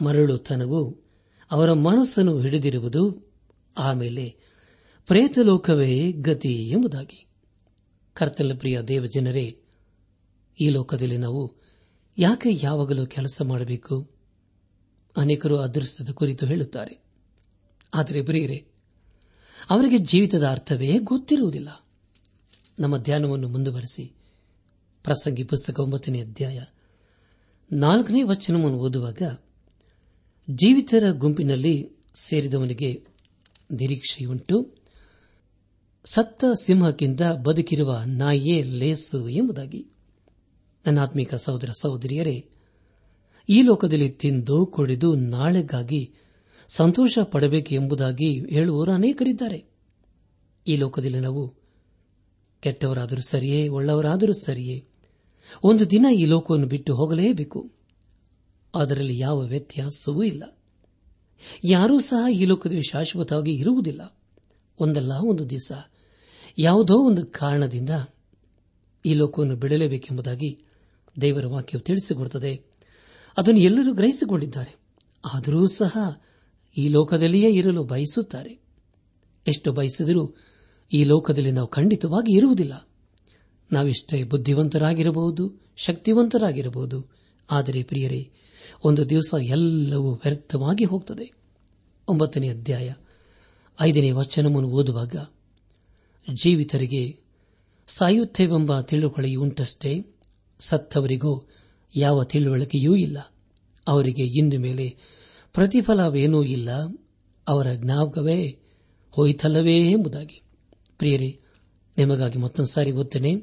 ಮರಳುತನವು 0.05 1.01
ಅವರ 1.51 1.73
ಮನಸ್ಸನ್ನು 1.73 2.41
ಹಿಡಿದಿರುವುದು, 2.41 3.33
ಆಮೇಲೆ 3.79 4.37
ಪ್ರೇತಲೋಕವೇ 5.07 6.13
ಗತಿ 6.13 6.69
ಎಂಬುದಾಗಿ. 6.69 7.27
ಕರ್ತನ 8.15 8.53
ಪ್ರಿಯ 8.59 8.81
ದೇವಜನರೇ, 8.81 9.59
ಈ 10.61 10.69
ಲೋಕದಲ್ಲಿ 10.69 11.17
ನಾವು 11.17 11.53
ಯಾಕೆ 12.19 12.49
ಯಾವಾಗಲೂ 12.63 13.07
ಕೆಲಸ 13.07 13.43
ಮಾಡಬೇಕು? 13.43 14.11
ಅನೇಕರು 15.17 15.59
ಅದೃಷ್ಟದ 15.59 16.11
ಕುರಿತು 16.11 16.47
ಹೇಳುತ್ತಾರೆ. 16.47 17.05
ಆದರೆ 17.95 18.23
ಪ್ರಿಯರೇ 18.23 18.73
ಅವರಿಗೆ 19.71 19.99
ಜೀವಿತದ 19.99 20.47
ಅರ್ಥವೇ 20.47 20.99
ಗೊತ್ತಿರುವುದಿಲ್ಲ. 20.99 21.85
ನಮ್ಮ 22.79 22.97
ಧ್ಯಾನವನ್ನು 22.97 23.49
ಮುಂದುವರೆಸಿ. 23.49 24.13
ಪ್ರಸಂಗಿ 25.03 25.45
ಪುಸ್ತಕ 25.45 25.81
ಒಂಬತ್ತನೇ 25.81 26.21
ಅಧ್ಯಾಯ 26.21 26.61
ನಾಲ್ಕನೇ 27.73 28.23
ವಚನವನ್ನು 28.23 28.79
ಓದುವಾಗ 28.79 29.23
ಜೀವಿತರ 30.51 31.11
ಗುಂಪಿನಲ್ಲಿ 31.11 31.97
ಸೇರಿದವನಿಗೆ 32.15 33.05
ನಿರೀಕ್ಷೆಯುಂಟು. 33.71 34.75
ಸತ್ತ 36.05 36.45
ಸಿಂಹಕ್ಕಿಂತ 36.63 37.23
ಬದುಕಿರುವ 37.23 38.03
ನಾಯಿಯೇ 38.07 38.63
ಲೇಸು 38.63 39.29
ಎಂಬುದಾಗಿ. 39.29 39.87
ನನ್ನಾತ್ಮಿಕ 40.87 41.35
ಸಹೋದರ 41.35 41.71
ಸಹೋದರಿಯರೇ, 41.81 42.49
ಈ 43.49 43.63
ಲೋಕದಲ್ಲಿ 43.63 44.09
ತಿಂದು 44.09 44.67
ಕುಡಿದು 44.67 45.15
ನಾಳೆಗಾಗಿ 45.15 46.15
ಸಂತೋಷ 46.69 47.19
ಪಡಬೇಕು 47.25 47.75
ಎಂಬುದಾಗಿ 47.75 48.55
ಹೇಳುವವರು 48.55 48.93
ಅನೇಕರಿದ್ದಾರೆ. 48.93 49.65
ಈ 50.67 50.77
ಲೋಕದಲ್ಲಿ 50.77 51.21
ನಾವು 51.21 51.55
ಕೆಟ್ಟವರಾದರೂ 52.61 53.21
ಸರಿಯೇ, 53.21 53.69
ಒಳ್ಳೆಯವರಾದರೂ 53.69 54.33
ಸರಿಯೇ, 54.33 54.85
ಒಂದು 55.63 55.91
ದಿನ 55.91 56.07
ಈ 56.15 56.25
ಲೋಕವನ್ನು 56.25 56.67
ಬಿಟ್ಟು 56.67 56.95
ಹೋಗಲೇಬೇಕು. 56.95 57.73
ಅದರಲ್ಲಿ 58.75 59.19
ಯಾವ 59.19 59.41
ವ್ಯತ್ಯಾಸವೂ 59.41 60.23
ಇಲ್ಲ. 60.23 60.59
ಯಾರೂ 61.65 62.01
ಸಹ 62.01 62.33
ಈ 62.33 62.45
ಲೋಕದಲ್ಲಿ 62.45 62.83
ಶಾಶ್ವತವಾಗಿ 62.83 63.53
ಇರುವುದಿಲ್ಲ. 63.53 64.19
ಒಂದಲ್ಲ 64.81 65.13
ಒಂದು 65.13 65.51
ದಿವಸ, 65.51 65.73
ಯಾವುದೋ 66.59 66.99
ಒಂದು 66.99 67.27
ಕಾರಣದಿಂದ 67.27 67.91
ಈ 69.07 69.15
ಲೋಕವನ್ನು 69.15 69.57
ಬಿಡಲೇಬೇಕೆಂಬುದಾಗಿ 69.57 70.65
ದೇವರ 71.21 71.47
ವಾಕ್ಯವು 71.47 71.85
ತಿಳಿಸಿಕೊಡುತ್ತದೆ. 71.85 72.63
ಅದನ್ನು 73.39 73.61
ಎಲ್ಲರೂ 73.61 73.95
ಗ್ರಹಿಸಿಕೊಂಡಿದ್ದಾರೆ. 73.95 74.79
ಆದರೂ 75.35 75.67
ಸಹ 75.67 76.23
ಈ 76.77 76.89
ಲೋಕದಲ್ಲಿಯೇ 76.89 77.53
ಇರಲು 77.53 77.85
ಬಯಸುತ್ತಾರೆ. 77.85 78.59
ಎಷ್ಟು 79.47 79.73
ಬಯಸಿದರೂ 79.73 80.35
ಈ 80.93 81.05
ಲೋಕದಲ್ಲಿ 81.05 81.51
ನಾವು 81.51 81.69
ಖಂಡಿತವಾಗಿ 81.69 82.37
ಇರುವುದಿಲ್ಲ. 82.37 82.89
ನಾವಿಷ್ಟೇ 83.73 84.25
ಬುದ್ಧಿವಂತರಾಗಿರಬಹುದು, 84.25 85.53
ಶಕ್ತಿವಂತರಾಗಿರಬಹುದು. 85.77 87.11
ಆದರೆ 87.51 87.83
ಪ್ರಿಯರೇ, 87.83 88.31
ಒಂದು 88.85 89.09
ದಿವಸ 89.09 89.35
ಎಲ್ಲವೂ 89.43 90.13
ವ್ಯರ್ಥವಾಗಿ 90.13 90.85
ಹೋಗ್ತದೆ. 90.85 91.33
ಒಂಬತ್ತನೇ 92.09 92.49
ಅಧ್ಯಾಯ, 92.49 92.95
ಐದನೇ 93.81 94.11
ವಚನವನ್ನು 94.11 94.69
ಓದುವಾಗ, 94.69 95.17
ಜೀವಿತರಿಗೆ 96.43 97.19
ಸಾಯುತ್ತೇವೆಂಬ 97.87 98.81
ತಿಳುವಳಿಯುಂಟಷ್ಟೇ 98.81 100.07
ಸತ್ತವರಿಗೂ 100.59 101.49
ಯಾವ 101.97 102.25
ತಿಳುವಳಿಕೆಯೂ 102.25 102.97
ಇಲ್ಲ. 102.97 103.33
ಅವರಿಗೆ 103.87 104.23
ಇಂದು 104.23 104.59
ಮೇಲೆ 104.59 104.97
ಪ್ರತಿಫಲವೇನೂ 105.57 106.43
ಇಲ್ಲ. 106.43 106.69
ಅವರ 107.49 107.67
ಜ್ಞಾಪಕವೇ 107.75 108.59
ಹೋಯಿತಲ್ಲವೇ 109.11 109.91
ಎಂಬುದಾಗಿ. 109.91 110.43
ಪ್ರಿಯರೇ, 110.99 111.41
ನಿಮಗಾಗಿ 111.99 112.39
ಮತ್ತೊಂದು 112.39 112.71
ಸಾರಿ 112.71 112.91
ಗೊತ್ತೇನೆ. 112.91 113.35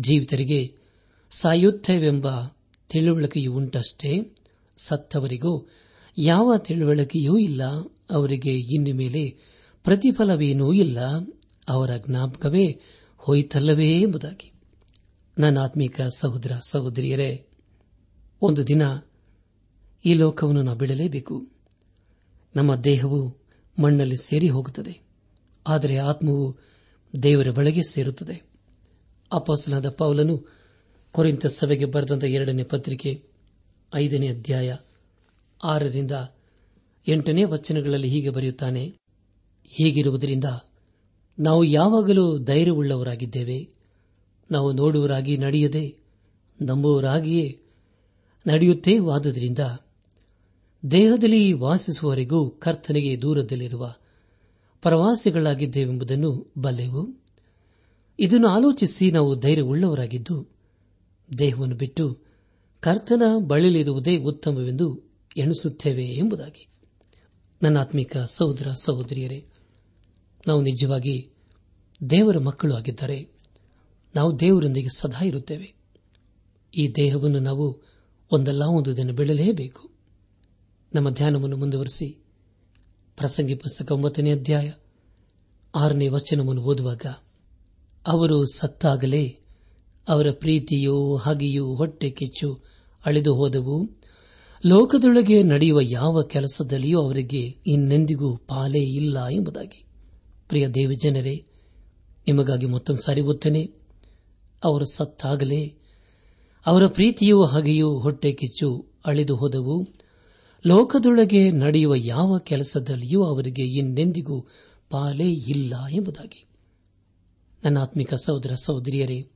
ಜೀವಿತರಿಗೆ 0.00 0.76
ಸಾಯುತ್ತೇವೆಂಬ 1.30 2.26
ತಿಳುವಳಿಕೆಯು 2.88 3.54
ಉಂಟಷ್ಟೇ. 3.54 4.36
ಸತ್ತವರಿಗೂ 4.76 5.68
ಯಾವ 6.18 6.56
ತಿಳುವಳಿಕೆಯೂ 6.56 7.38
ಇಲ್ಲ. 7.38 7.62
ಅವರಿಗೆ 8.10 8.58
ಇನ್ನು 8.58 8.96
ಮೇಲೆ 8.96 9.36
ಪ್ರತಿಫಲವೇನೂ 9.84 10.72
ಇಲ್ಲ. 10.72 10.98
ಅವರ 11.68 11.90
ಜ್ಞಾಪಕವೇ 12.08 12.80
ಹೋಯಿತಲ್ಲವೇ 13.16 14.00
ಎಂಬುದಾಗಿ. 14.00 14.52
ನನ್ನ 15.38 15.58
ಆತ್ಮೀಕ 15.58 16.00
ಸಹೋದರ 16.16 16.52
ಸಹೋದರಿಯರೇ, 16.68 17.46
ಒಂದು 18.42 18.66
ದಿನ 18.66 18.82
ಈ 20.04 20.14
ಲೋಕವನ್ನು 20.14 20.62
ನಾವು 20.62 20.78
ಬಿಡಲೇಬೇಕು. 20.78 21.48
ನಮ್ಮ 22.56 22.76
ದೇಹವು 22.76 23.38
ಮಣ್ಣಲ್ಲಿ 23.82 24.16
ಸೇರಿ 24.16 24.48
ಹೋಗುತ್ತದೆ. 24.48 25.00
ಆದರೆ 25.66 25.96
ಆತ್ಮವು 25.96 26.56
ದೇವರ 27.22 27.50
ಬಳಿಗೆ 27.50 27.82
ಸೇರುತ್ತದೆ. 27.82 28.42
ಅಪಾಸನಾದ 29.32 29.90
ಪೌಲನು 29.90 30.46
ಕೊರಿಂತ 31.12 31.46
ಸಭೆಗೆ 31.46 31.84
ಬರೆದಂತ 31.84 32.24
ಎರಡನೇ 32.24 32.62
ಪತ್ರಿಕೆ, 32.62 33.24
ಐದನೇ 33.94 34.28
ಅಧ್ಯಾಯ, 34.28 34.76
ಆರರಿಂದ 35.64 36.10
ಎಂಟನೇ 37.08 37.44
ವಚನಗಳಲ್ಲಿ 37.44 38.08
ಹೀಗೆ 38.08 38.30
ಬರೆಯುತ್ತಾನೆ, 38.30 38.94
ಹೀಗಿರುವುದರಿಂದ 39.64 40.44
ನಾವು 41.38 41.64
ಯಾವಾಗಲೂ 41.64 42.38
ಧೈರ್ಯವುಳ್ಳವರಾಗಿದ್ದೇವೆ. 42.38 43.68
ನಾವು 44.50 44.72
ನೋಡುವರಾಗಿ 44.72 45.36
ನಡೆಯದೆ 45.36 45.96
ನಂಬುವರಾಗಿಯೇ 46.62 47.60
ನಡೆಯುತ್ತೇವಾದುದರಿಂದ 48.46 49.58
ದೇಹದಲ್ಲಿ 50.90 51.52
ವಾಸಿಸುವವರೆಗೂ 51.52 52.50
ಕರ್ತನಿಗೆ 52.50 53.22
ದೂರದಲ್ಲಿರುವ 53.22 53.94
ಪ್ರವಾಸಿಗಳಾಗಿದ್ದೇವೆಂಬುದನ್ನು 54.82 56.52
ಬಲ್ಲೆವು. 56.58 57.22
ಇದನ್ನು 58.18 58.48
ಆಲೋಚಿಸಿ 58.48 59.10
ನಾವು 59.10 59.40
ಧೈರ್ಯವುಳ್ಳವರಾಗಿದ್ದು, 59.40 60.48
ದೇಹವನ್ನು 61.38 61.76
ಬಿಟ್ಟು 61.76 62.18
ಕರ್ತನ 62.80 63.22
ಬಳಿಲಿರುವುದೇ 63.46 64.16
ಉತ್ತಮವೆಂದು 64.16 65.00
ಎಣಿಸುತ್ತೇವೆ 65.36 66.04
ಎಂಬುದಾಗಿ. 66.04 66.66
ನನ್ನ 67.62 67.78
ಆತ್ಮಿಕ 67.78 68.16
ಸಹೋದರ 68.16 68.68
ಸಹೋದರಿಯರೇ, 68.68 69.44
ನಾವು 70.46 70.62
ನಿಜವಾಗಿ 70.62 71.30
ದೇವರ 72.10 72.38
ಮಕ್ಕಳು 72.38 72.74
ಆಗಿದ್ದಾರೆ 72.74 73.28
ನಾವು 74.14 74.40
ದೇವರೊಂದಿಗೆ 74.40 74.88
ಸದಾ 74.96 75.24
ಇರುತ್ತೇವೆ. 75.24 75.74
ಈ 76.76 76.88
ದೇಹವನ್ನು 76.88 77.40
ನಾವು 77.40 77.78
ಒಂದಲ್ಲ, 78.32 78.62
ಒಂದು 78.62 78.96
ದಿನ 78.96 79.10
ಬಿಡಲೇಬೇಕು. 79.10 79.91
ನಮ್ಮ 80.94 81.10
ಧ್ಯಾನವನ್ನು 81.10 81.56
ಮುಂದುವರೆಸಿ. 81.56 82.18
ಪ್ರಸಂಗಿ 83.16 83.54
ಪುಸ್ತಕ 83.54 83.92
ಒಂಬತ್ತನೇ 83.92 84.32
ಅಧ್ಯಾಯ 84.32 84.72
ಆರನೇ 85.74 86.08
ವಚನವನ್ನು 86.08 86.62
ಓದುವಾಗ, 86.62 87.06
ಅವರು 88.06 88.46
ಸತ್ತಾಗಲೇ 88.46 89.38
ಅವರ 90.08 90.30
ಪ್ರೀತಿಯೋ 90.30 91.16
ಹಾಗೆಯೂ 91.16 91.74
ಹೊಟ್ಟೆ 91.74 92.10
ಕಿಚ್ಚು 92.10 92.60
ಅಳೆದು 93.06 93.34
ಹೋದವು. 93.34 93.90
ಲೋಕದೊಳಗೆ 94.66 95.42
ನಡೆಯುವ 95.42 95.80
ಯಾವ 95.80 96.22
ಕೆಲಸದಲ್ಲಿಯೂ 96.22 97.02
ಅವರಿಗೆ 97.02 97.56
ಇನ್ನೆಂದಿಗೂ 97.66 98.36
ಪಾಲೇ 98.36 98.80
ಇಲ್ಲ 98.80 99.26
ಎಂಬುದಾಗಿ. 99.26 99.84
ಪ್ರಿಯ 100.48 100.68
ದೇವಜನರೇ 100.68 101.46
ನಿಮಗಾಗಿ 102.26 102.66
ಮತ್ತೊಂದು 102.66 103.02
ಸಾರಿ 103.02 103.20
ಗೊತ್ತೇನೆ 103.20 103.72
ಅವರು 104.64 104.84
ಸತ್ತಾಗಲೇ 104.84 105.74
ಅವರ 106.66 106.86
ಪ್ರೀತಿಯೂ 106.86 107.44
ಹಾಗೆಯೂ 107.44 107.98
ಹೊಟ್ಟೆ 107.98 108.32
ಕಿಚ್ಚು 108.32 108.86
ಅಳೆದು 109.06 109.36
ಹೋದವು. 109.36 110.01
ಲೋಕದೊಳಗೆ 110.66 111.50
ನಡೆಯುವ 111.50 111.94
ಯಾವ 111.94 112.38
ಕೆಲಸದಲ್ಲಿಯೂ 112.38 113.24
ಅವರಿಗೆ 113.24 113.62
ಇನ್ನೆಂದಿಗೂ 113.62 114.46
ಪಾಲೇ 114.90 115.30
ಇಲ್ಲ 115.32 115.74
ಎಂಬುದಾಗಿ. 115.92 116.44
ನನ್ನ 117.64 117.78
ಆತ್ಮಿಕ 117.78 118.14
ಸಹೋದರ 118.14 118.54
ಸಹೋದರಿಯರೇ, 118.54 119.28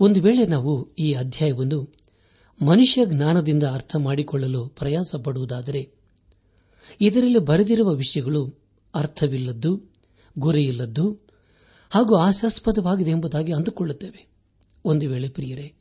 ಒಂದು 0.00 0.20
ವೇಳೆ 0.20 0.46
ನಾವು 0.46 0.94
ಈ 0.98 1.12
ಅಧ್ಯಾಯವನ್ನು 1.12 1.94
ಮನುಷ್ಯ 2.62 3.06
ಜ್ಞಾನದಿಂದ 3.06 3.62
ಅರ್ಥ 3.62 3.96
ಮಾಡಿಕೊಳ್ಳಲು 3.96 4.66
ಪ್ರಯಾಸ 4.66 5.14
ಪಡುವುದಾದರೆ 5.16 5.90
ಇದರಲ್ಲಿ 7.00 7.38
ಬರೆದಿರುವ 7.38 7.94
ವಿಷಯಗಳು 7.94 8.54
ಅರ್ಥವಿಲ್ಲದ್ದು, 8.94 9.82
ಗುರಿಯಿಲ್ಲದ್ದು 10.38 11.20
ಹಾಗೂ 11.90 12.16
ಆಶಾಸ್ಪದವಾಗಿದೆ 12.16 13.10
ಎಂಬುದಾಗಿ 13.10 13.52
ಅಂದುಕೊಳ್ಳುತ್ತೇವೆ. 13.52 14.28
ಒಂದು 14.84 15.08
ವೇಳೆ 15.08 15.28
ಪ್ರಿಯರೇ, 15.28 15.72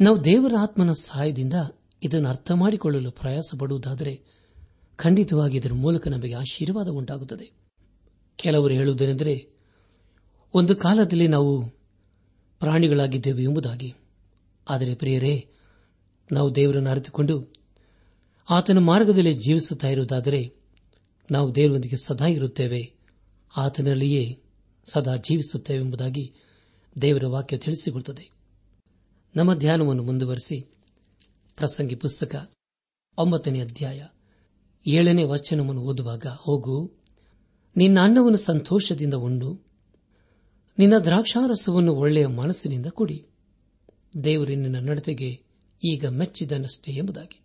ನಾವು 0.00 0.24
ದೇವರ 0.24 0.54
ಆತ್ಮನ 0.60 0.92
ಸಹಾಯದಿಂದ 0.92 1.54
ಇದನ್ನು 2.02 2.28
ಅರ್ಥ 2.28 2.52
ಮಾಡಿಕೊಳ್ಳಲು 2.52 3.10
ಪ್ರಯಾಸ 3.10 3.54
ಪಡುವುದಾದರೆ 3.58 4.22
ಖಂಡಿತವಾಗಿ 4.96 5.56
ಇದರ 5.56 5.72
ಮೂಲಕ 5.72 6.08
ನಮಗೆ 6.08 6.34
ಆಶೀರ್ವಾದ 6.34 6.88
ಉಂಟಾಗುತ್ತದೆ. 6.88 7.52
ಕೆಲವರು 8.36 8.74
ಹೇಳುವುದೇನೆಂದರೆ, 8.74 9.48
ಒಂದು 10.54 10.76
ಕಾಲದಲ್ಲಿ 10.76 11.28
ನಾವು 11.28 11.68
ಪ್ರಾಣಿಗಳಾಗಿದ್ದೇವೆ 12.58 13.42
ಎಂಬುದಾಗಿ. 13.42 13.94
ಆದರೆ 14.68 14.94
ಪ್ರಿಯರೇ, 14.94 15.48
ನಾವು 16.32 16.54
ದೇವರನ್ನು 16.54 16.90
ಅರಿತುಕೊಂಡು 16.90 17.46
ಆತನ 18.50 18.78
ಮಾರ್ಗದಲ್ಲಿ 18.78 19.34
ಜೀವಿಸುತ್ತಾ 19.34 19.88
ಇರುವುದಾದರೆ 19.88 20.54
ನಾವು 21.30 21.54
ದೇವರೊಂದಿಗೆ 21.54 21.96
ಸದಾ 21.96 22.26
ಇರುತ್ತೇವೆ. 22.26 22.94
ಆತನಲ್ಲಿಯೇ 23.56 24.42
ಸದಾ 24.92 25.16
ಜೀವಿಸುತ್ತೇವೆ 25.16 25.84
ಎಂಬುದಾಗಿ 25.84 26.34
ದೇವರ 27.02 27.26
ವಾಕ್ಯ 27.26 27.58
ತಿಳಿಸಿಕೊಡುತ್ತದೆ. 27.58 28.30
ನಮ್ಮ 29.36 29.54
ಧ್ಯಾನವನ್ನು 29.54 30.02
ಮುಂದುವರೆಸಿ. 30.02 30.77
ಪ್ರಸಂಗಿ 31.58 31.94
ಪುಸ್ತಕ 31.94 32.50
ಒಂಬತ್ತನೇ 33.18 33.60
ಅಧ್ಯಾಯ 33.60 34.04
ಏಳನೇ 34.86 35.22
ವಚನವನ್ನು 35.22 35.82
ಓದುವಾಗ, 35.82 36.26
ಹೋಗು, 36.38 36.92
ನಿನ್ನ 37.76 37.98
ಅನ್ನವನ್ನು 38.00 38.38
ಸಂತೋಷದಿಂದ 38.38 39.14
ಉಂಡು, 39.14 39.60
ನಿನ್ನ 40.78 40.98
ದ್ರಾಕ್ಷಾರಸವನ್ನು 40.98 41.94
ಒಳ್ಳೆಯ 41.94 42.26
ಮನಸ್ಸಿನಿಂದ 42.26 42.86
ಕುಡಿ. 42.86 43.26
ದೇವರು 44.24 44.50
ನಿನ್ನ 44.50 44.78
ನಡತೆಗೆ 44.78 45.40
ಈಗ 45.88 46.06
ಮೆಚ್ಚಿದನಷ್ಟೇ 46.06 46.92
ಎಂಬುದಾಗಿ. 46.92 47.40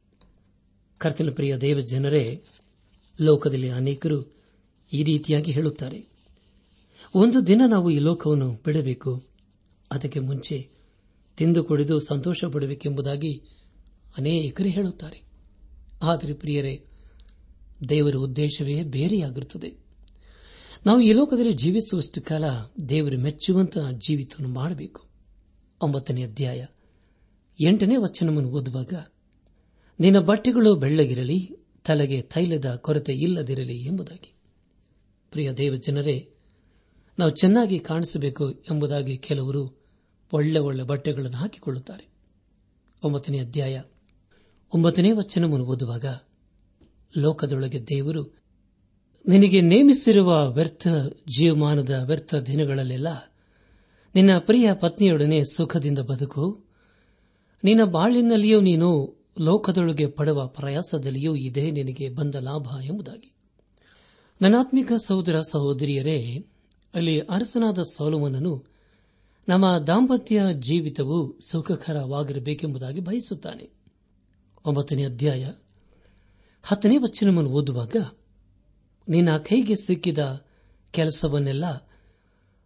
ಕರ್ತನ 0.97 1.29
ಪ್ರಿಯ 1.29 1.57
ದೇವ 1.57 1.79
ಜನರೇ, 1.79 2.43
ಲೋಕದಲ್ಲಿ 3.21 3.69
ಅನೇಕರು 3.69 4.35
ಈ 4.93 5.03
ರೀತಿಯಾಗಿ 5.03 5.51
ಹೇಳುತ್ತಾರೆ. 5.51 6.07
ಒಂದು 7.15 7.47
ದಿನ 7.47 7.61
ನಾವು 7.67 7.89
ಈ 7.89 7.99
ಲೋಕವನ್ನು 7.99 8.53
ಬಿಡಬೇಕು, 8.65 9.23
ಅದಕ್ಕೆ 9.91 10.19
ಮುಂಚೆ 10.19 10.69
ತಿಂದು 11.37 11.63
ಕುಡಿದು 11.63 11.99
ಸಂತೋಷ 11.99 12.45
ಪಡಬೇಕೆಂಬುದಾಗಿ 12.45 13.43
ಅನೇಕರು 14.17 14.67
ಹೇಳುತ್ತಾರೆ. 14.67 15.21
ಆದರೆ 16.01 16.33
ಪ್ರಿಯರೇ, 16.33 16.85
ದೇವರ 17.89 18.15
ಉದ್ದೇಶವೇ 18.15 18.83
ಬೇರೆಯಾಗಿರುತ್ತದೆ. 18.83 19.73
ನಾವು 20.85 21.01
ಈ 21.01 21.13
ಲೋಕದಲ್ಲಿ 21.13 21.53
ಜೀವಿಸುವಷ್ಟು 21.53 22.21
ಕಾಲ 22.21 22.43
ದೇವರು 22.89 23.19
ಮೆಚ್ಚುವಂತಹ 23.19 23.91
ಜೀವಿತವನ್ನು 23.91 24.55
ಮಾಡಬೇಕು. 24.55 25.07
ಒಂಬತ್ತನೇ 25.81 26.23
ಅಧ್ಯಾಯ, 26.23 26.65
ಎಂಟನೇ 27.65 27.95
ವಚನವನ್ನು 27.97 28.49
ಓದುವಾಗ, 28.49 28.93
ನಿನ್ನ 29.99 30.19
ಬಟ್ಟೆಗಳು 30.19 30.75
ಬೆಳ್ಳಗಿರಲಿ, 30.75 31.49
ತಲೆಗೆ 31.85 32.21
ತೈಲದ 32.21 32.75
ಕೊರತೆ 32.75 33.13
ಇಲ್ಲದಿರಲಿ 33.13 33.85
ಎಂಬುದಾಗಿ. 33.85 34.33
ಪ್ರಿಯ 35.31 35.51
ದೇವ 35.51 35.75
ಜನರೇ 35.75 36.29
ನಾವು 37.19 37.31
ಚೆನ್ನಾಗಿ 37.31 37.79
ಕಾಣಿಸಬೇಕು 37.79 38.51
ಎಂಬುದಾಗಿ 38.51 39.17
ಕೆಲವರು 39.17 39.83
ಒಳ್ಳೆ 40.33 40.59
ಒಳ್ಳೆ 40.59 40.83
ಬಟ್ಟೆಗಳನ್ನು 40.83 41.37
ಹಾಕಿಕೊಳ್ಳುತ್ತಾರೆ. 41.37 42.07
ಒಂಬತ್ತನೇ 43.03 43.39
ಅಧ್ಯಾಯ 43.39 43.81
ಒಂಬತ್ತನೇ 44.75 45.11
ವಚನವನ್ನು 45.11 45.65
ಓದುವಾಗ 45.65 46.05
ಲೋಕದೊಳಗೆ 47.17 47.83
ದೇವರು, 47.83 48.37
ನಿನಗೆ 49.27 49.61
ನೇಮಿಸಿರುವ 49.61 50.51
ವ್ಯರ್ಥ 50.51 50.87
ಜೀವಮಾನದ 51.37 52.03
ವ್ಯರ್ಥ 52.05 52.35
ದಿನಗಳಲ್ಲೆಲ್ಲ 52.35 53.07
ನಿನ್ನ 54.15 54.37
ಪ್ರಿಯ 54.37 54.73
ಪತ್ನಿಯೊಡನೆ 54.73 55.43
ಸುಖದಿಂದ 55.53 55.99
ಬದುಕು. 55.99 56.63
ನಿನ್ನ 57.63 57.83
ಬಾಳಿನಲ್ಲಿಯೂ 57.83 58.61
ನೀನು 58.61 59.17
ಲೋಕದೊಳಗೆ 59.39 60.07
ಪಡುವ 60.07 60.47
ಪ್ರಯಾಸದಲ್ಲಿಯೂ 60.47 61.35
ಇದೇ 61.35 61.71
ನಿನಗೆ 61.71 62.09
ಬಂದ 62.09 62.35
ಲಾಭ 62.35 62.67
ಎಂಬುದಾಗಿ. 62.83 63.33
ನನಾತ್ಮಿಕ 64.41 64.91
ಸಹೋದರ 65.05 65.39
ಸಹೋದರಿಯರೇ, 65.39 66.45
ಅಲ್ಲಿ 66.95 67.19
ಅರಸನಾದ 67.19 67.79
ಸೌಲಮನನು 67.81 68.65
ನಮ್ಮ 69.49 69.77
ದಾಂಪತ್ಯ 69.77 70.41
ಜೀವಿತವು 70.59 71.39
ಸುಖಕರವಾಗಿರಬೇಕೆಂಬುದಾಗಿ 71.51 72.99
ಬಯಸುತ್ತಾನೆ. 72.99 73.82
ಒಂಬತ್ತನೇ 74.65 75.05
ಅಧ್ಯಾಯ. 75.05 75.51
ಹತ್ತನೇ 76.63 76.97
ವಚನವನ್ನು 76.97 77.49
ಓದುವಾಗ, 77.49 77.95
ನಿನ್ನ 79.09 79.37
ಕೈಗೆ 79.37 79.75
ಸಿಕ್ಕಿದ 79.75 80.45
ಕೆಲಸವನ್ನೆಲ್ಲ 80.91 81.89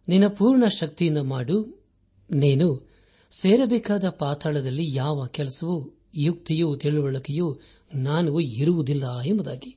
ನಿನ್ನ 0.08 0.26
ಪೂರ್ಣ 0.28 0.66
ಶಕ್ತಿಯಿಂದ 0.66 1.18
ಮಾಡು. 1.18 1.86
ನೀನು 2.30 2.88
ಸೇರಬೇಕಾದ 3.30 4.08
ಪಾತಾಳದಲ್ಲಿ 4.08 4.94
ಯಾವ 4.94 5.26
ಕೆಲಸವೂ, 5.26 5.98
ಯುಕ್ತಿಯೂ, 6.14 6.76
ತಿಳುವಳಿಕೆಯೂ 6.76 7.58
ನಾನು 7.94 8.40
ಇರುವುದಿಲ್ಲ 8.40 9.20
ಎಂಬುದಾಗಿ. 9.20 9.76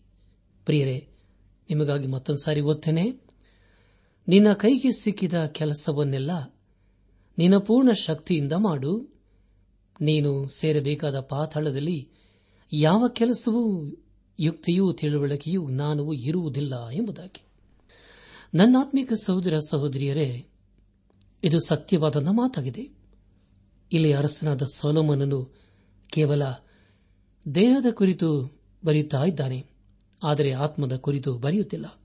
ಪ್ರಿಯರೇ, 0.66 1.08
ನಿಮಗಾಗಿ 1.70 2.08
ಮತ್ತೊಂದು 2.08 2.44
ಸಾರಿ 2.44 2.62
ಓದ್ತೇನೆ. 2.62 3.12
ನಿನ್ನ 4.28 4.54
ಕೈಗೆ 4.54 4.92
ಸಿಕ್ಕಿದ 4.92 5.46
ಕೆಲಸವನ್ನೆಲ್ಲ 5.46 6.60
ನಿನ್ನ 7.38 7.58
ಪೂರ್ಣ 7.58 7.92
ಶಕ್ತಿಯಿಂದ 7.92 8.54
ಮಾಡು. 8.54 9.11
ನೀನು 10.02 10.48
ಸೇರಬೇಕಾದ 10.50 11.20
ಪಾತಾಳದಲ್ಲಿ 11.20 12.10
ಯಾವ 12.74 13.08
ಕೆಲಸವೂ, 13.08 13.86
ಯುಕ್ತಿಯೂ, 14.40 14.94
ತಿಳುವಳಿಕೆಯೂ 14.94 15.70
ನಾನು 15.70 16.14
ಇರುವುದಿಲ್ಲ 16.14 16.90
ಎಂಬುದಾಗಿ. 16.90 17.44
ನನ್ನಾತ್ಮಿಕ 18.54 19.14
ಸಹೋದರ, 19.14 19.60
ಸಹೋದರಿಯರೇ, 19.70 20.46
ಇದು 21.44 21.60
ಸತ್ಯವಾದ 21.60 22.28
ಮಾತಾಗಿದೆ. 22.28 22.90
ಇಲ್ಲಿ 23.92 24.14
ಅರಸನಾದ 24.14 24.62
ಸೋಲೋಮನನು 24.64 25.50
ಕೇವಲ 26.08 26.44
ದೇಹದ 27.56 27.86
ಕುರಿತು 27.92 28.60
ಬರೆಯುತ್ತಾ 28.86 29.26
ಇದ್ದಾನೆ, 29.26 29.66
ಆದರೆ 30.24 30.52
ಆತ್ಮದ 30.52 30.96
ಕುರಿತು 30.96 31.38
ಬರೆಯುತ್ತಿಲ್ಲ. 31.38 32.02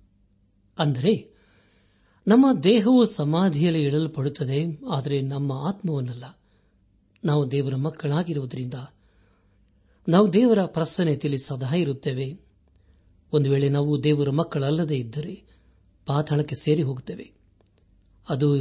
ಅಂದರೆ, 0.79 1.35
ನಮ್ಮ 2.29 2.61
ದೇಹವು 2.63 3.05
ಸಮಾಧಿಯಲ್ಲಿ 3.05 3.83
ಇಡಲ್ಪಡುತ್ತದೆ, 3.83 4.83
ಆದರೆ 4.91 5.21
ನಮ್ಮ 5.21 5.53
ಆತ್ಮವನ್ನಲ್ಲ. 5.53 6.36
ನಾವು 7.25 7.51
ದೇವರ 7.51 7.75
ಮಕ್ಕಳಾಗಿರುವುದರಿಂದ 7.75 8.75
ನಾವು 10.09 10.33
ದೇವರ 10.33 10.65
ಪ್ರಸನ್ನತೆಯಲ್ಲಿ 10.65 11.39
ಸದಾ 11.39 11.75
ಇರುತ್ತೇವೆ. 11.75 12.41
ಒಂದು 13.33 13.51
ವೇಳೆ 13.51 13.69
ನಾವು 13.69 14.05
ದೇವರ 14.05 14.31
ಮಕ್ಕಳಲ್ಲದೇ 14.31 14.97
ಇದ್ದರೆ 14.97 15.45
ಪಾತಾಳಕ್ಕೆ 16.07 16.55
ಸೇರಿ 16.55 16.83
ಹೋಗುತ್ತೇವೆ. 16.83 17.33
ಅದು 18.29 18.57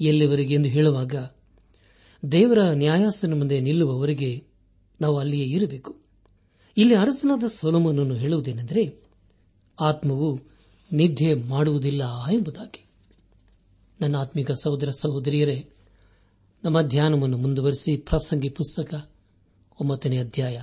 ಎಲ್ಲಿವರೆಗೆ 0.00 0.54
ಎಂದು 0.54 0.68
ಹೇಳುವಾಗ 0.68 1.14
ದೇವರ 2.32 2.58
ನ್ಯಾಯಾಸನ 2.72 3.34
ಮುಂದೆ 3.34 3.60
ನಿಲ್ಲುವವರಿಗೆ 3.60 4.46
ನಾವು 5.00 5.18
ಅಲ್ಲಿಯೇ 5.18 5.46
ಇರಬೇಕು. 5.46 6.00
ಇಲ್ಲಿ 6.76 6.94
ಅರಸನಾದ 6.94 7.44
ಸೊಲಮನನ್ನು 7.46 8.14
ಹೇಳುವುದೇನೆಂದರೆ 8.14 9.02
ಆತ್ಮವು 9.80 10.40
ನಿದ್ದೆ 10.92 11.34
ಮಾಡುವುದಿಲ್ಲ 11.34 12.02
ಎಂಬುದಾಗಿ. 12.32 12.84
ನನ್ನ 14.00 14.16
ಆತ್ಮಿಕ 14.16 14.50
ಸಹೋದರ 14.52 14.90
ಸಹೋದರಿಯರೇ 14.90 15.68
ನಮ್ಮ 16.64 16.82
ಧ್ಯಾನವನ್ನು 16.82 17.38
ಮುಂದುವರೆಸಿ 17.38 17.96
ಪ್ರಸಂಗಿ 17.96 18.48
ಪುಸ್ತಕ 18.48 19.10
ಒಂಬತ್ತನೇ 19.80 20.18
ಅಧ್ಯಾಯ 20.18 20.60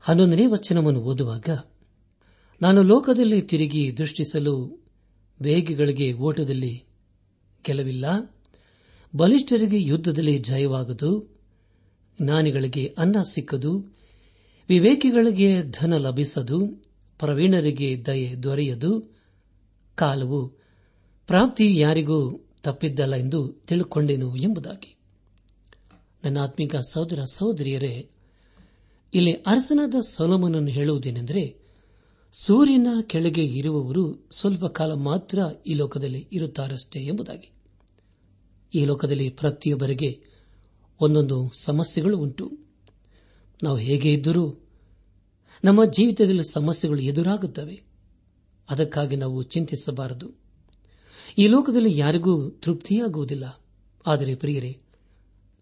ಹನ್ನೊಂದನೇ 0.00 0.46
ವಚನವನ್ನು 0.46 1.00
ಓದುವಾಗ, 1.00 1.48
ನಾನು 2.62 2.82
ಲೋಕದಲ್ಲಿ 2.82 3.42
ತಿರುಗಿ 3.42 3.98
ದೃಷ್ಟಿಸಲು 3.98 4.84
ವೇಗಿಗಳಿಗೆ 5.42 6.12
ಓಟದಲ್ಲಿ 6.12 6.84
ಕೆಲವಿಲ್ಲ 7.62 8.36
ಬಲಿಷ್ಠರಿಗೆ 9.16 9.82
ಯುದ್ಧದಲ್ಲಿ 9.82 10.38
ಜಯವಾಗದು. 10.38 11.38
ಜ್ಞಾನಿಗಳಿಗೆ 12.22 12.94
ಅನ್ನ 12.98 13.16
ಸಿಕ್ಕದು. 13.22 13.96
ವಿವೇಕಿಗಳಿಗೆ 14.68 15.62
ಧನ 15.62 15.96
ಲಭಿಸದು. 15.96 16.66
ಪ್ರವೀಣರಿಗೆ 17.18 18.06
ದಯೆ 18.06 18.34
ದೊರೆಯದು. 18.34 19.18
ಕಾಲವು 19.94 20.48
ಪ್ರಾಪ್ತಿ 21.26 21.78
ಯಾರಿಗೂ 21.78 22.47
ತಪ್ಪಿದ್ದಲ್ಲ 22.62 23.16
ಎಂದು 23.16 23.48
ತಿಳುಕೊಂಡೆನು 23.48 24.36
ಎಂಬುದಾಗಿ. 24.36 24.96
ನನ್ನ 26.24 26.38
ಆತ್ಮಿಕ 26.38 26.76
ಸಹೋದರ 26.76 27.24
ಸಹೋದರಿಯರೇ, 27.32 28.10
ಇಲ್ಲಿ 29.14 29.32
ಅರಸನಾದ 29.32 29.94
ಸೊಲಮನನ್ನು 30.00 30.70
ಹೇಳುವುದೇನೆಂದರೆ, 30.70 31.58
ಸೂರ್ಯನ 32.32 32.86
ಕೆಳಗೆ 33.02 33.44
ಇರುವವರು 33.44 34.28
ಸ್ವಲ್ಪ 34.30 34.66
ಕಾಲ 34.66 34.92
ಮಾತ್ರ 34.92 35.38
ಈ 35.66 35.74
ಲೋಕದಲ್ಲಿ 35.74 36.28
ಇರುತ್ತಾರಷ್ಟೇ 36.32 37.00
ಎಂಬುದಾಗಿ. 37.00 37.50
ಈ 38.74 38.84
ಲೋಕದಲ್ಲಿ 38.84 39.30
ಪ್ರತಿಯೊಬ್ಬರಿಗೆ 39.30 40.22
ಒಂದೊಂದು 41.00 41.50
ಸಮಸ್ಯೆಗಳು 41.58 42.18
ಉಂಟು. 42.18 42.58
ನಾವು 43.62 43.76
ಹೇಗೆ 43.76 44.12
ಇದ್ದರೂ 44.12 44.54
ನಮ್ಮ 45.64 45.84
ಜೀವಿತದಲ್ಲಿ 45.84 46.52
ಸಮಸ್ಯೆಗಳು 46.52 47.00
ಎದುರಾಗುತ್ತವೆ. 47.00 47.82
ಅದಕ್ಕಾಗಿ 48.70 49.16
ನಾವು 49.16 49.42
ಚಿಂತಿಸಬಾರದು. 49.42 50.47
ಈ 51.38 51.46
ಲೋಕದಲ್ಲಿ 51.46 51.98
ಯಾರಿಗೂ 51.98 52.50
ತೃಪ್ತಿಯಾಗುವುದಿಲ್ಲ. 52.50 53.60
ಆದರೆ 54.06 54.34
ಪ್ರಿಯರೇ, 54.34 54.80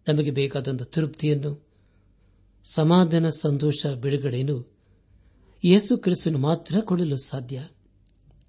ನಮಗೆ 0.09 0.31
ಬೇಕಾದಂಥ 0.31 0.83
ತೃಪ್ತಿಯನ್ನು, 0.83 1.67
ಸಮಾಧಾನ, 2.65 3.29
ಸಂತೋಷ, 3.29 3.87
ಬಿಡುಗಡೆಯನ್ನು 3.87 4.77
ಯೇಸು 5.65 5.99
ಕ್ರಿಸ್ತನು 5.99 6.39
ಮಾತ್ರ 6.39 6.81
ಕೊಡಲು 6.81 7.17
ಸಾಧ್ಯ. 7.17 7.69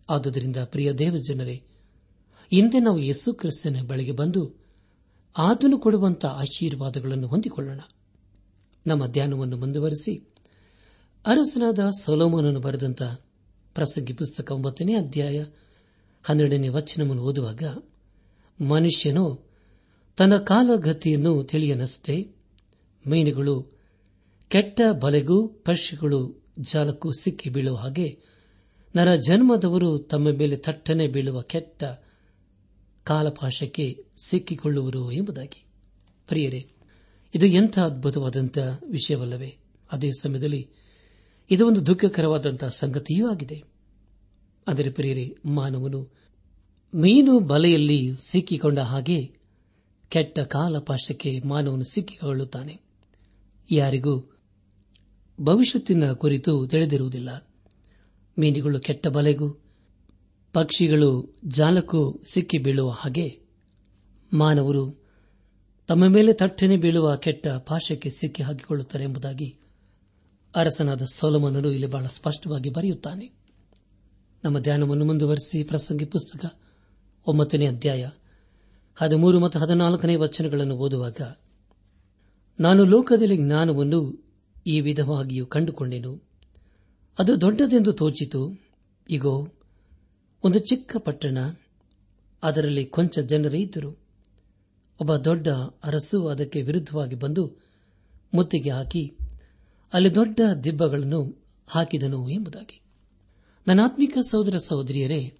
ಆದುದರಿಂದ 0.10 0.58
ಪ್ರಿಯ 0.58 0.94
ದೇವಜನರೇ, 0.94 1.64
ಇಂದೇ 2.52 2.80
ನಾವು 2.80 3.00
ಯೇಸು 3.00 3.34
ಕ್ರಿಸ್ತನ 3.34 3.84
ಬಳಿಗೆ 3.88 4.12
ಬಂದು 4.12 4.56
ಆತನು 5.38 5.78
ಕೊಡುವಂತಹ 5.78 6.30
ಆಶೀರ್ವಾದಗಳನ್ನು 6.30 7.28
ಹೊಂದಿಕೊಳ್ಳೋಣ. 7.28 7.80
ನಮ್ಮ 8.88 9.08
ಧ್ಯಾನವನ್ನು 9.08 9.58
ಮುಂದುವರೆಸಿ, 9.58 10.28
ಅರಸನಾದ 11.26 11.80
ಸೊಲೋಮನನ್ನು 12.02 12.60
ಬರೆದಂತ 12.60 13.04
ಪ್ರಸಂಗಿ 13.74 14.14
ಪುಸ್ತಕ 14.14 14.52
ಒಂಬತ್ತನೇ 14.52 14.94
ಅಧ್ಯಾಯ 14.94 15.46
ಹನ್ನೆರಡನೇ 16.28 16.68
ವಚನವನ್ನು 16.68 17.24
ಓದುವಾಗ 17.24 17.64
ಮನುಷ್ಯನು 18.64 19.42
ತನ್ನ 20.18 20.38
ಕಾಲಗತಿಯನ್ನು 20.38 21.44
ತಿಳಿಯನಷ್ಟೇ, 21.44 22.32
ಮೀನುಗಳು 23.08 23.66
ಕೆಟ್ಟ 24.50 24.82
ಬಲೆಗೂ 25.00 25.48
ಪಕ್ಷಿಗಳು 25.48 26.44
ಜಾಲಕ್ಕೂ 26.60 27.12
ಸಿಕ್ಕಿ 27.12 27.50
ಬೀಳುವ 27.50 27.76
ಹಾಗೆ 27.76 28.20
ನರ 28.96 29.16
ಜನ್ಮದವರು 29.16 30.00
ತಮ್ಮ 30.00 30.28
ಮೇಲೆ 30.30 30.58
ತಟ್ಟನೆ 30.58 31.08
ಬೀಳುವ 31.08 31.42
ಕೆಟ್ಟ 31.42 31.84
ಕಾಲಪಾಶಕ್ಕೆ 33.04 34.06
ಸಿಕ್ಕಿಕೊಳ್ಳುವರು 34.26 35.12
ಎಂಬುದಾಗಿ. 35.12 35.66
ಪ್ರಿಯರೇ, 36.28 36.70
ಇದು 37.36 37.46
ಎಂಥ 37.46 37.80
ಅದ್ಭುತವಾದಂಥ 37.80 38.58
ವಿಷಯವಲ್ಲವೇ? 38.90 39.58
ಅದೇ 39.92 40.12
ಸಮಯದಲ್ಲಿ 40.12 40.70
ಇದು 41.52 41.68
ಒಂದು 41.68 41.86
ದುಃಖಕರವಾದಂತಹ 41.86 42.70
ಸಂಗತಿಯೂ 42.70 43.30
ಆಗಿದೆ. 43.30 43.77
ಆದರೆ 44.68 44.90
ಪ್ರಿಯರೇ, 44.90 45.38
ಮಾನವನು 45.46 46.10
ಮೀನು 46.96 47.40
ಬಲೆಯಲ್ಲಿ 47.40 48.10
ಸಿಕ್ಕಿಕೊಂಡ 48.22 48.80
ಹಾಗೆ 48.80 49.32
ಕೆಟ್ಟ 50.10 50.40
ಕಾಲಪಾಶಕ್ಕೆ 50.40 51.40
ಮಾನವನು 51.40 51.84
ಸಿಕ್ಕಿಕೊಳ್ಳುತ್ತಾನೆ. 51.84 52.82
ಯಾರಿಗೂ 53.72 54.32
ಭವಿಷ್ಯತ್ತಿನ 55.42 56.12
ಕುರಿತು 56.12 56.68
ತಿಳಿದಿರುವುದಿಲ್ಲ. 56.68 57.48
ಮೀನುಗಳು 58.40 58.80
ಕೆಟ್ಟ 58.80 59.08
ಬಲೆಗೂ, 59.08 59.50
ಪಕ್ಷಿಗಳು 60.54 61.40
ಜಾಲಕ್ಕೂ 61.46 62.24
ಸಿಕ್ಕಿ 62.32 62.58
ಬೀಳುವ 62.58 62.90
ಹಾಗೆ 62.90 63.40
ಮಾನವರು 64.34 65.08
ತಮ್ಮ 65.88 66.08
ಮೇಲೆ 66.08 66.34
ತಟ್ಟನೆ 66.34 66.78
ಬೀಳುವ 66.78 67.16
ಕೆಟ್ಟ 67.16 67.48
ಪಾಶಕ್ಕೆ 67.48 68.10
ಸಿಕ್ಕಿ 68.10 68.44
ಹಾಕಿಕೊಳ್ಳುತ್ತಾರೆ 68.44 69.04
ಎಂಬುದಾಗಿ 69.04 69.56
ಅರಸನಾದ 70.56 71.02
ಸೋಲಮನನು 71.02 71.72
ಇಲ್ಲಿ 71.72 71.88
ಬಹಳ 71.88 72.06
ಸ್ಪಷ್ಟವಾಗಿ 72.06 72.70
ಬರೆಯುತ್ತಾನೆ. 72.70 73.47
ನಮ್ಮ 74.48 74.60
ಧ್ಯಾನವನ್ನು 74.60 75.06
ಮುಂದುವರೆಸಿ 75.06 75.64
ಪ್ರಸಂಗಿ 75.64 76.06
ಪುಸ್ತಕ 76.06 76.60
ಒಂಬತ್ತನೇ 77.28 77.68
ಅಧ್ಯಾಯ 77.68 78.10
ಹದಿಮೂರು 78.96 79.40
ಮತ್ತು 79.40 79.60
ಹದಿನಾಲ್ಕನೇ 79.60 80.16
ವಚನಗಳನ್ನು 80.16 80.76
ಓದುವಾಗ, 80.76 81.22
ನಾನು 82.60 82.86
ಲೋಕದಲ್ಲಿ 82.86 83.38
ಜ್ಞಾನವನ್ನು 83.38 84.26
ಈ 84.68 84.82
ವಿಧವಾಗಿಯೂ 84.82 85.46
ಕಂಡುಕೊಂಡೆನು. 85.46 86.24
ಅದು 87.20 87.42
ದೊಡ್ಡದೆಂದು 87.42 87.94
ತೋಚಿತು. 87.94 88.62
ಇಗೋ, 89.10 89.54
ಒಂದು 90.44 90.60
ಚಿಕ್ಕ 90.60 90.98
ಪಟ್ಟಣ, 90.98 91.38
ಅದರಲ್ಲಿ 92.44 92.86
ಕೊಂಚ 92.86 93.20
ಜನರೇ 93.20 93.58
ಇದ್ದರು 93.58 94.00
ಒಬ್ಬ 95.02 95.16
ದೊಡ್ಡ 95.16 95.48
ಅರಸು 95.84 96.28
ಅದಕ್ಕೆ 96.28 96.62
ವಿರುದ್ಧವಾಗಿ 96.62 97.16
ಬಂದು 97.16 97.62
ಮುತ್ತಿಗೆ 98.34 98.70
ಹಾಕಿ, 98.70 99.18
ಅಲ್ಲಿ 99.94 100.16
ದೊಡ್ಡ 100.16 100.40
ದಿಬ್ಬಗಳನ್ನು 100.64 101.44
ಹಾಕಿದನು 101.68 102.30
ಎಂಬುದಾಗಿ. 102.30 102.87
ನನ್ನಾತ್ಮಿಕ 103.68 104.18
ಸಹೋದರ 104.30 104.58
ಸಹೋದರಿಯರೇ, 104.58 105.34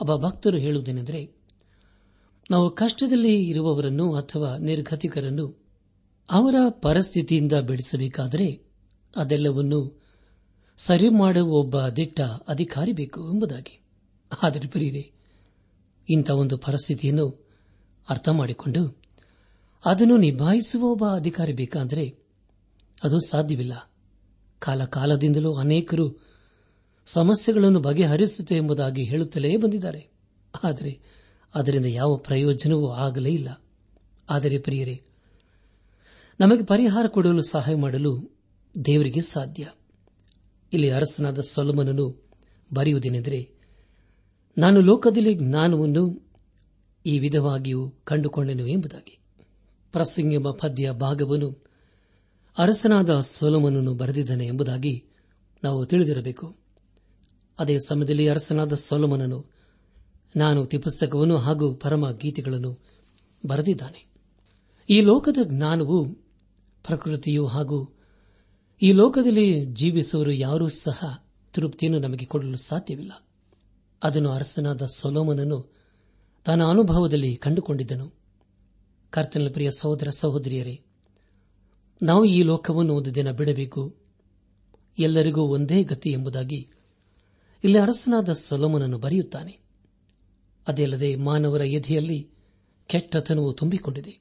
ಒಬ್ಬ 0.00 0.26
ಭಕ್ತರು 0.26 0.56
ಹೇಳುವುದೇನೆಂದರೆ, 0.56 1.30
ನಾವು 2.50 2.70
ಕಷ್ಟದಲ್ಲಿ 2.70 3.42
ಇರುವವರನ್ನು 3.48 4.14
ಅಥವಾ 4.14 4.56
ನಿರ್ಗತಿಕರನ್ನು 4.56 5.66
ಅವರ 6.30 6.54
ಪರಿಸ್ಥಿತಿಯಿಂದ 6.68 7.52
ಬೆಳೆಸಬೇಕಾದರೆ 7.52 8.62
ಅದೆಲ್ಲವನ್ನು 9.16 10.02
ಸರಿ 10.76 11.08
ಮಾಡುವ 11.08 11.48
ಒಬ್ಬ 11.48 11.88
ದಿಟ್ಟ 11.88 12.20
ಅಧಿಕಾರಿ 12.20 12.92
ಬೇಕು 12.92 13.32
ಎಂಬುದಾಗಿ. 13.32 13.80
ಆದರೆ 14.42 14.68
ಪ್ರಿಯರೇ, 14.68 15.12
ಇಂಥ 16.08 16.30
ಒಂದು 16.30 16.58
ಪರಿಸ್ಥಿತಿಯನ್ನು 16.58 17.46
ಅರ್ಥ 18.08 18.28
ಮಾಡಿಕೊಂಡು 18.28 19.02
ಅದನ್ನು 19.84 20.16
ನಿಭಾಯಿಸುವ 20.16 20.84
ಒಬ್ಬ 20.84 21.04
ಅಧಿಕಾರಿ 21.08 21.52
ಬೇಕಾದರೆ 21.52 22.18
ಅದು 23.04 23.20
ಸಾಧ್ಯವಿಲ್ಲ. 23.20 23.92
ಕಾಲ 24.58 24.84
ಕಾಲದಿಂದಲೂ 24.84 25.54
ಅನೇಕರು 25.54 26.25
ಸಮಸ್ಯೆಗಳನ್ನು 27.06 27.80
ಬಗೆಹರಿಸುತ್ತೆ 27.80 28.56
ಎಂಬುದಾಗಿ 28.56 29.04
ಹೇಳುತ್ತಲೇ 29.04 29.56
ಬಂದಿದ್ದಾರೆ. 29.56 30.08
ಆದರೆ 30.64 31.00
ಅದರಿಂದ 31.54 31.86
ಯಾವ 31.86 32.16
ಪ್ರಯೋಜನವೂ 32.16 32.90
ಆಗಲೇ 32.90 33.30
ಇಲ್ಲ. 33.30 33.62
ಆದರೆ 34.30 34.58
ಪ್ರಿಯರೇ, 34.58 35.02
ನಮಗೆ 36.40 36.64
ಪರಿಹಾರ 36.64 37.06
ಕೊಡಲು 37.06 37.42
ಸಹಾಯ 37.42 37.74
ಮಾಡಲು 37.74 38.36
ದೇವರಿಗೆ 38.84 39.20
ಸಾಧ್ಯ. 39.20 39.68
ಇಲ್ಲಿ 40.72 40.90
ಅರಸನಾದ 40.90 41.40
ಸೊಲಮನನು 41.40 42.28
ಬರೆಯುವುದೇನೆಂದರೆ, 42.74 43.50
ನಾನು 44.58 44.80
ಲೋಕದಲ್ಲಿ 44.80 45.34
ಜ್ಞಾನವನ್ನು 45.34 46.30
ಈ 47.06 47.18
ವಿಧವಾಗಿಯೂ 47.18 47.90
ಕಂಡುಕೊಂಡೆನು 48.04 48.66
ಎಂಬುದಾಗಿ. 48.66 49.18
ಪ್ರಸಂಗೆಂಬ 49.92 50.50
ಪದ್ಯ 50.50 50.90
ಭಾಗವನ್ನು 50.90 51.64
ಅರಸನಾದ 52.58 53.20
ಸೊಲಮನನ್ನು 53.20 53.94
ಬರೆದಿದ್ದಾನೆ 53.94 54.46
ಎಂಬುದಾಗಿ 54.46 55.04
ನಾವು 55.64 55.86
ತಿಳಿದಿರಬೇಕು. 55.86 56.65
ಅದೇ 57.58 57.78
ಸಮಯದಲ್ಲಿ 57.78 58.28
ಅರಸನಾದ 58.28 58.74
ಸೊಲಮನನು, 58.74 59.46
ನಾನು 60.36 60.66
ಪುಸ್ತಕವನ್ನು 60.66 61.36
ಹಾಗೂ 61.36 61.74
ಪರಮ 61.74 62.10
ಗೀತೆಗಳನ್ನು 62.10 62.78
ಬರೆದಿದ್ದಾನೆ. 63.46 64.06
ಈ 64.90 65.00
ಲೋಕದ 65.00 65.36
ಜ್ಞಾನವು 65.44 66.04
ಪ್ರಕೃತಿಯು 66.86 67.46
ಹಾಗೂ 67.46 67.98
ಈ 68.82 68.92
ಲೋಕದಲ್ಲಿ 68.92 69.66
ಜೀವಿಸುವರು 69.66 70.32
ಯಾರೂ 70.32 70.68
ಸಹ 70.68 71.24
ತೃಪ್ತಿಯನ್ನು 71.52 71.98
ನಮಗೆ 71.98 72.24
ಕೊಡಲು 72.24 72.56
ಸಾಧ್ಯವಿಲ್ಲ. 72.56 73.26
ಅದನ್ನು 74.02 74.30
ಅರಸನಾದ 74.30 74.82
ಸೊಲೋಮನನು 74.82 75.72
ತನ್ನ 76.44 76.64
ಅನುಭವದಲ್ಲಿ 76.64 77.36
ಕಂಡುಕೊಂಡಿದ್ದನು. 77.36 78.12
ಕರ್ತನ 79.10 79.48
ಪ್ರಿಯ 79.52 79.70
ಸಹೋದರ 79.70 80.08
ಸಹೋದರಿಯರೇ, 80.08 80.80
ನಾವು 82.02 82.24
ಈ 82.24 82.42
ಲೋಕವನ್ನು 82.42 82.94
ಒಂದು 82.94 83.14
ದಿನ 83.14 83.30
ಬಿಡಬೇಕು. 83.30 83.96
ಎಲ್ಲರಿಗೂ 84.98 85.42
ಒಂದೇ 85.42 85.82
ಗತಿ 85.82 86.10
ಎಂಬುದಾಗಿ 86.10 86.70
ಇಲ್ಲಿ 87.64 87.78
ಅರಸನಾದ 87.78 88.32
ಸೊಲೋಮನನ್ನು 88.32 88.98
ಬರೆಯುತ್ತಾನೆ. 88.98 89.58
ಅದಲ್ಲದೆ 90.68 91.16
ಮಾನವರ 91.16 91.60
ಎದೆಯಲ್ಲಿ 91.60 92.30
ಕೆಟ್ಟತನವು 92.86 93.52
ತುಂಬಿಕೊಂಡಿದೆ. 93.52 94.18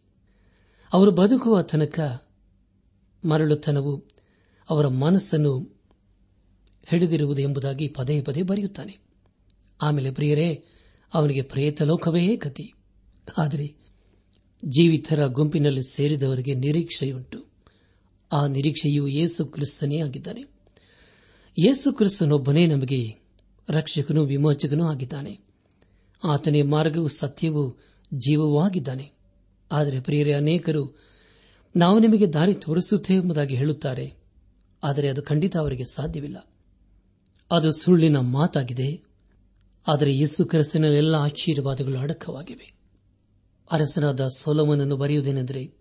ಅವರು 0.93 1.11
ಬದುಕುವ 1.11 1.61
ತನಕ, 1.61 2.23
ಮರಳುತನವು 3.25 4.03
ಅವರ 4.69 4.87
ಮನಸ್ಸನ್ನು 4.87 5.81
ಹಿಡಿದಿರುವುದು 6.87 7.41
ಎಂಬುದಾಗಿ 7.41 7.87
ಪದೇ 7.87 8.21
ಪದೇ 8.21 8.41
ಬರೆಯುತ್ತಾನೆ. 8.41 8.97
ಆಮೇಲೆ 9.81 10.11
ಪ್ರಿಯರೇ, 10.11 10.63
ಅವನಿಗೆ 11.13 11.41
ಪ್ರೇತ 11.41 11.81
ಲೋಕವೇ 11.81 12.35
ಗತಿ. 12.35 12.73
ಆದರೆ 13.37 13.75
ಜೀವಿತರ 14.65 15.25
ಗುಂಪಿನಲ್ಲಿ 15.25 15.83
ಸೇರಿದವರಿಗೆ 15.83 16.53
ನಿರೀಕ್ಷೆಯುಂಟು. 16.53 17.45
ಆ 18.31 18.47
ನಿರೀಕ್ಷೆಯು 18.47 19.07
ಯೇಸು 19.07 19.45
ಕ್ರಿಸ್ತನೇ 19.45 19.99
ಆಗಿದ್ದಾನೆ. 19.99 20.41
ಯೇಸು 21.59 21.93
ಕ್ರಿಸ್ತನೊಬ್ಬನೇ 21.93 22.67
ನಮಗೆ 22.67 23.24
ರಕ್ಷಕನೂ 23.69 24.23
ವಿಮೋಚಕನೂ 24.23 24.87
ಆಗಿದ್ದಾನೆ. 24.87 25.39
ಆತನೇ 26.23 26.61
ಮಾರ್ಗವು 26.61 27.07
ಸತ್ಯವೂ 27.07 27.79
ಜೀವವೂ 28.13 28.59
ಆಗಿದ್ದಾನೆ. 28.59 29.11
ಆದರೆ 29.71 29.99
ಪ್ರಿಯರೇ, 29.99 30.33
ಅನೇಕರು 30.33 30.99
ನಾವು 31.75 31.99
ನಿಮಗೆ 31.99 32.27
ದಾರಿ 32.27 32.53
ತೋರಿಸುತ್ತೇವೆ 32.53 33.21
ಎಂಬುದಾಗಿ 33.21 33.55
ಹೇಳುತ್ತಾರೆ. 33.55 34.13
ಆದರೆ 34.83 35.09
ಅದು 35.09 35.21
ಖಂಡಿತ 35.21 35.57
ಅವರಿಗೆ 35.57 35.83
ಸಾಧ್ಯವಿಲ್ಲ. 35.91 36.51
ಅದು 37.51 37.71
ಸುಳ್ಳಿನ 37.71 38.17
ಮಾತಾಗಿದೆ. 38.17 39.05
ಆದರೆ 39.87 40.17
ಯೇಸು 40.17 40.45
ಕ್ರಿಸ್ತನಲ್ಲೆಲ್ಲ 40.45 41.15
ಆಶೀರ್ವಾದಗಳು 41.15 41.97
ಅಡಕವಾಗಿವೆ. 41.97 42.73
ಅರಸನಾದ 43.71 44.27
ಸೋಲಮನನ್ನು 44.27 44.97
ಬರೆಯುವುದೇನೆಂದರೆ, 44.97 45.73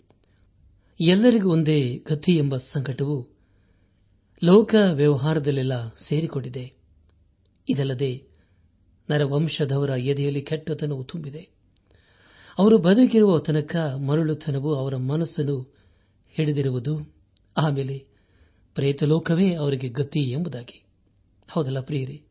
ಎಲ್ಲರಿಗೂ 1.01 1.53
ಒಂದೇ 1.53 2.05
ಗತಿ 2.09 2.37
ಎಂಬ 2.37 2.57
ಸಂಕಟವು 2.57 3.29
ಲೋಕ 4.44 4.75
ವ್ಯವಹಾರದಲ್ಲೆಲ್ಲ 4.92 5.94
ಸೇರಿಕೊಂಡಿದೆ. 5.99 6.84
ಇದಲ್ಲದೆ 7.68 8.24
ನರವಂಶದವರ 9.11 9.90
ಎದೆಯಲ್ಲಿ 9.90 10.42
ಕೆಟ್ಟತನವು 10.42 11.05
ತುಂಬಿದೆ. 11.05 11.48
ಅವರು 12.59 12.79
ಬದುಕಿರುವ 12.79 13.38
ತನಕ 13.38 13.77
ಮರಳುತನವು 13.77 14.74
ಅವರ 14.74 14.96
ಮನಸ್ಸನ್ನು 14.96 15.74
ಹಿಡಿದಿರುವುದು. 16.31 17.14
ಆಮೇಲೆ 17.57 18.07
ಪ್ರೇತಲೋಕವೇ 18.74 19.55
ಅವರಿಗೆ 19.55 19.88
ಗತಿ 19.88 20.20
ಎಂಬುದಾಗಿ. 20.20 20.85
ಹೌದಲ್ಲ 21.50 21.81
ಪ್ರಿಯರೇ? 21.81 22.22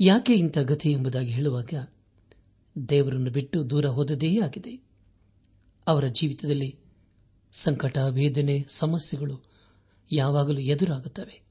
ಯಾಕೆ 0.00 0.34
ಇಂಥ 0.34 0.58
ಗತಿ 0.58 0.90
ಎಂಬುದಾಗಿ 0.90 1.30
ಹೇಳುವಾಗ 1.30 1.88
ದೇವರನ್ನು 2.88 3.30
ಬಿಟ್ಟು 3.30 3.70
ದೂರ 3.70 3.86
ಹೋದದೇ 3.86 4.40
ಆಗಿದೆ. 4.40 4.82
ಅವರ 5.86 6.06
ಜೀವಿತದಲ್ಲಿ 6.06 6.78
ಸಂಕಟ 7.52 7.98
ವೇದನೆ 7.98 8.66
ಸಮಸ್ಯೆಗಳು 8.68 9.40
ಯಾವಾಗಲೂ 10.12 10.58
ಎದುರಾಗುತ್ತವೆ. 10.58 11.42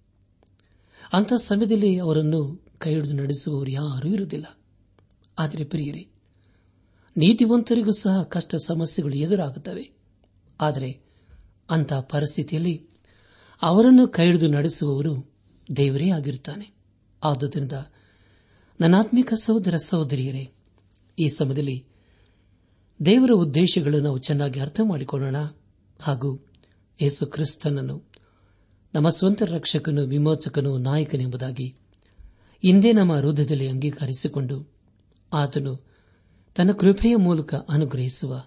ಅಂಥ 1.13 1.33
ಸಮಯದಲ್ಲಿ 1.33 1.97
ಅವರನ್ನು 1.97 2.62
ಕೈ 2.83 2.93
ಹಿಡಿದು 2.93 3.13
ನಡೆಸುವವರು 3.13 3.69
ಯಾರೂ 3.69 4.09
ಇರುವುದಿಲ್ಲ. 4.09 4.59
ಆದರೆ 5.39 5.63
ಪ್ರಿಯರೇ, 5.63 6.07
ನೀತಿವಂತರಿಗೂ 7.17 7.91
ಸಹ 7.91 8.23
ಕಷ್ಟ 8.23 8.55
ಸಮಸ್ಯೆಗಳು 8.55 9.15
ಎದುರಾಗುತ್ತವೆ. 9.15 9.91
ಆದರೆ 10.61 11.01
ಅಂಥ 11.69 11.93
ಪರಿಸ್ಥಿತಿಯಲ್ಲಿ 11.93 12.87
ಅವರನ್ನು 13.61 14.07
ಕೈ 14.07 14.25
ಹಿಡಿದು 14.25 14.47
ನಡೆಸುವವರು 14.47 15.31
ದೇವರೇ 15.77 16.09
ಆಗಿರುತ್ತಾನೆ. 16.09 16.73
ಆದುದರಿಂದ 17.23 17.71
ನನಾತ್ಮಿಕ 18.81 19.33
ಸಹೋದರ 19.33 19.75
ಸಹೋದರಿಯರೇ, 19.75 20.49
ಈ 21.19 21.29
ಸಮಯದಲ್ಲಿ 21.29 21.85
ದೇವರ 23.05 23.31
ಉದ್ದೇಶಗಳನ್ನು 23.31 24.03
ನಾವು 24.03 24.17
ಚೆನ್ನಾಗಿ 24.17 24.59
ಅರ್ಥ 24.59 24.79
ಮಾಡಿಕೊಳ್ಳೋಣ. 24.83 25.35
ಹಾಗೂ 26.01 26.45
ಯೇಸು 27.01 27.25
ಕ್ರಿಸ್ತನನ್ನು 27.25 28.03
ನಮ್ಮ 28.93 29.09
ಸ್ವಂತ 29.09 29.43
ರಕ್ಷಕನು 29.43 30.01
ವಿಮೋಚಕನು 30.01 30.77
ನಾಯಕನೆಂಬುದಾಗಿ 30.77 31.75
ಇಂದೇ 32.63 32.93
ನಮ್ಮ 32.93 33.13
ಹೃದಯದಲ್ಲಿ 33.13 33.67
ಅಂಗೀಕರಿಸಿಕೊಂಡು 33.67 34.73
ಆತನು 35.33 35.85
ತನ್ನ 36.55 36.71
ಕೃಪೆಯ 36.71 37.15
ಮೂಲಕ 37.15 37.55
ಅನುಗ್ರಹಿಸುವ 37.55 38.45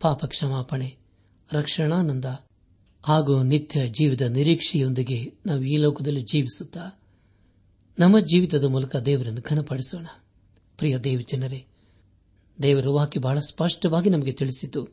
ಪಾಪ 0.00 0.24
ಕ್ಷಮಾಪಣೆ 0.24 0.96
ರಕ್ಷಣಾನಂದ 1.52 2.24
ಹಾಗೂ 3.02 3.42
ನಿತ್ಯ 3.42 3.88
ಜೀವಿತ 3.88 4.22
ನಿರೀಕ್ಷೆಯೊಂದಿಗೆ 4.22 5.32
ನಾವು 5.46 5.62
ಈ 5.62 5.76
ಲೋಕದಲ್ಲಿ 5.76 6.22
ಜೀವಿಸುತ್ತಾ 6.22 7.02
ನಮ್ಮ 7.98 8.20
ಜೀವಿತದ 8.20 8.64
ಮೂಲಕ 8.64 8.96
ದೇವರನ್ನು 8.96 9.40
ಘನಪಡಿಸೋಣ. 9.40 10.06
ಪ್ರಿಯ 10.78 10.98
ದೇವಜನರೇ, 10.98 11.66
ದೇವರ 12.62 12.88
ವಾಕ್ಯ 12.88 13.20
ಬಹಳ 13.20 13.38
ಸ್ಪಷ್ಟವಾಗಿ 13.38 14.10
ನಮಗೆ 14.10 14.32
ತಿಳಿಸಿತು. 14.32 14.88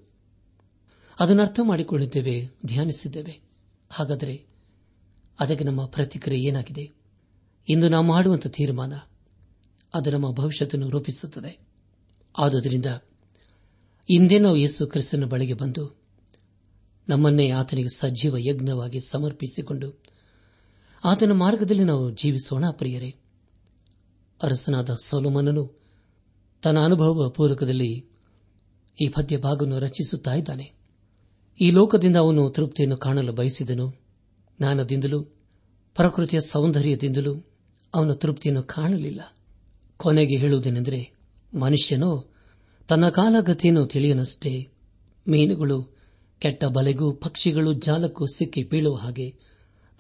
ಅದನ್ನು 1.20 1.44
ಅರ್ಥ 1.44 1.60
ಮಾಡಿಕೊಳ್ಳುತ್ತೇವೆ, 1.64 2.50
ಧ್ಯಾನಿಸಿದ್ದೇವೆ. 2.66 3.40
ಹಾಗಾದರೆ 3.90 4.46
ಅದಕ್ಕೆ 5.40 5.64
ನಮ್ಮ 5.64 5.86
ಪ್ರತಿಕ್ರಿಯೆ 5.86 6.48
ಏನಾಗಿದೆ? 6.48 7.01
ಇಂದು 7.70 7.90
ನಾವು 7.90 8.06
ಮಾಡುವಂತಹ 8.06 8.50
ತೀರ್ಮಾನ 8.50 8.94
ಅದು 9.94 10.12
ನಮ್ಮ 10.12 10.32
ಭವಿಷ್ಯತನ್ನು 10.32 10.90
ರೂಪಿಸುತ್ತದೆ. 10.90 11.60
ಆದುದರಿಂದ 12.38 12.86
ಇಂದೇ 14.10 14.40
ನಾವು 14.40 14.58
ಯೇಸು 14.58 14.88
ಕ್ರಿಸ್ತನ 14.88 15.26
ಬಳಿಗೆ 15.26 15.54
ಬಂದು 15.54 16.02
ನಮ್ಮನ್ನೇ 17.10 17.52
ಆತನಿಗೆ 17.52 17.96
ಸಜೀವ 17.96 18.38
ಯಜ್ಞವಾಗಿ 18.38 19.00
ಸಮರ್ಪಿಸಿಕೊಂಡು 19.00 20.04
ಆತನ 21.04 21.32
ಮಾರ್ಗದಲ್ಲಿ 21.32 21.84
ನಾವು 21.84 22.12
ಜೀವಿಸೋಣ 22.12 22.70
ಪ್ರಿಯರೇ. 22.72 23.16
ಅರಸನಾದ 24.44 24.90
ಸೋಲೋಮನನು 25.04 25.82
ತನ್ನ 26.62 26.80
ಅನುಭವ 26.80 27.30
ಪೂರ್ವಕದಲ್ಲಿ 27.30 28.06
ಈ 29.02 29.08
ಪದ್ಯ 29.08 29.38
ಭಾಗವನ್ನು 29.38 29.80
ರಚಿಸುತ್ತಾ 29.80 30.34
ಇದ್ದಾನೆ. 30.34 30.74
ಈ 31.62 31.72
ಲೋಕದಿಂದ 31.72 32.16
ಅವನು 32.16 32.50
ತೃಪ್ತಿಯನ್ನು 32.50 32.98
ಕಾಣಲು 32.98 33.34
ಬಯಸಿದನು. 33.34 33.96
ಜ್ಞಾನದಿಂದಲೂ 34.58 35.24
ಪ್ರಕೃತಿಯ 35.96 36.40
ಸೌಂದರ್ಯದಿಂದಲೂ 36.40 37.51
ಅವನ 37.94 38.14
ತೃಪ್ತಿಯನ್ನು 38.14 38.64
ಕಾಣಲಿಲ್ಲ. 38.64 39.38
ಕೊನೆಗೆ 39.98 40.38
ಹೇಳುವುದೇನೆಂದರೆ, 40.38 41.14
ಮನುಷ್ಯನು 41.54 42.32
ತನ್ನ 42.88 43.10
ಕಾಲಗತಿಯನ್ನು 43.10 43.86
ತಿಳಿಯನಷ್ಟೇ, 43.86 44.68
ಮೀನುಗಳು, 45.28 45.84
ಕೆಟ್ಟ 46.40 46.66
ಬಲೆಗೂ 46.66 47.14
ಪಕ್ಷಿಗಳು 47.14 47.74
ಜಾಲಕ್ಕೂ 47.74 48.26
ಸಿಕ್ಕಿ 48.26 48.64
ಬೀಳುವ 48.64 48.96
ಹಾಗೆ, 48.96 49.36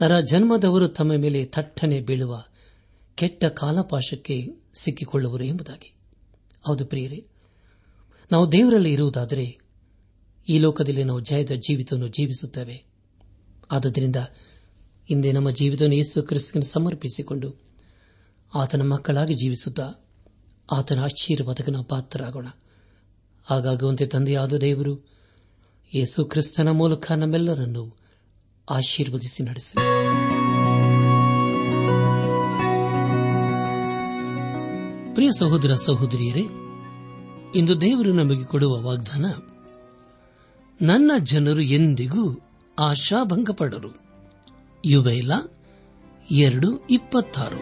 ನರ 0.01 0.19
ಜನ್ಮದವರು 0.19 0.88
ತಮ್ಮ 0.88 1.13
ಮೇಲೆ 1.13 1.45
ಥಟ್ಟನೆ 1.45 2.01
ಬೀಳುವ 2.01 2.43
ಕೆಟ್ಟ 3.15 3.45
ಕಾಲಪಾಶಕ್ಕೆ 3.45 4.47
ಸಿಕ್ಕಿಕೊಳ್ಳುವರು 4.73 5.43
ಎಂಬುದಾಗಿ. 5.43 5.93
ಹೌದು 6.67 6.86
ಪ್ರಿಯರೇ, 6.86 7.25
ನಾವು 8.32 8.51
ದೇವರಲ್ಲಿ 8.51 8.93
ಇರುವುದಾದರೆ, 8.93 9.60
ಈ 10.49 10.58
ಲೋಕದಲ್ಲಿ 10.58 11.04
ನಾವು 11.04 11.19
ಜಯದ 11.19 11.51
ಜೀವಿತವನ್ನು 11.51 12.08
ಜೀವಿಸುತ್ತೇವೆ. 12.08 12.84
ಆದ್ದರಿಂದ 13.71 14.15
ಇಂದೇ 15.10 15.32
ನಮ್ಮ 15.32 15.51
ಜೀವಿತವನ್ನು 15.51 15.95
ಯೇಸು 15.95 16.23
ಕ್ರಿಸ್ತನ 16.23 16.60
ಸಮರ್ಪಿಸಿಕೊಂಡು 16.60 17.70
ಆತನ 18.53 18.81
ಮಕ್ಕಳಾಗಿ 18.81 19.33
ಜೀವಿಸುತ್ತಾ 19.33 19.91
ಆತನ 20.71 21.03
ಆಶೀರ್ವಾದಕನ 21.03 21.75
ಪಾತ್ರರಾಗೋಣ. 21.89 22.47
ಹಾಗಾಗುವಂತೆ 23.45 24.05
ತಂದೆಯಾದ 24.05 24.53
ದೇವರು, 24.53 25.07
ಯೇಸು 25.95 26.25
ಕ್ರಿಸ್ತನ 26.25 26.69
ಮೂಲಕ 26.69 27.11
ನಮ್ಮೆಲ್ಲರನ್ನು 27.11 27.97
ಆಶೀರ್ವದಿಸಿ 28.69 29.43
ನಡೆಸಿ. 29.43 29.73
ಪ್ರಿಯ 35.13 35.29
ಸಹೋದರ 35.39 35.75
ಸಹೋದರಿಯರೇ, 35.75 36.43
ಇಂದು 37.55 37.81
ದೇವರು 37.81 38.13
ನಮಗೆ 38.13 38.45
ಕೊಡುವ 38.45 38.81
ವಾಗ್ದಾನ, 38.81 39.25
ನನ್ನ 40.85 41.11
ಜನರು 41.19 41.61
ಎಂದಿಗೂ 41.61 42.39
ಆಶಾಭಂಗಪಡರು. 42.79 43.97
ಇವೆಲ್ಲ 44.85 45.31
ಎರಡು 46.31 46.87
ಇಪ್ಪತ್ತಾರು. 46.91 47.61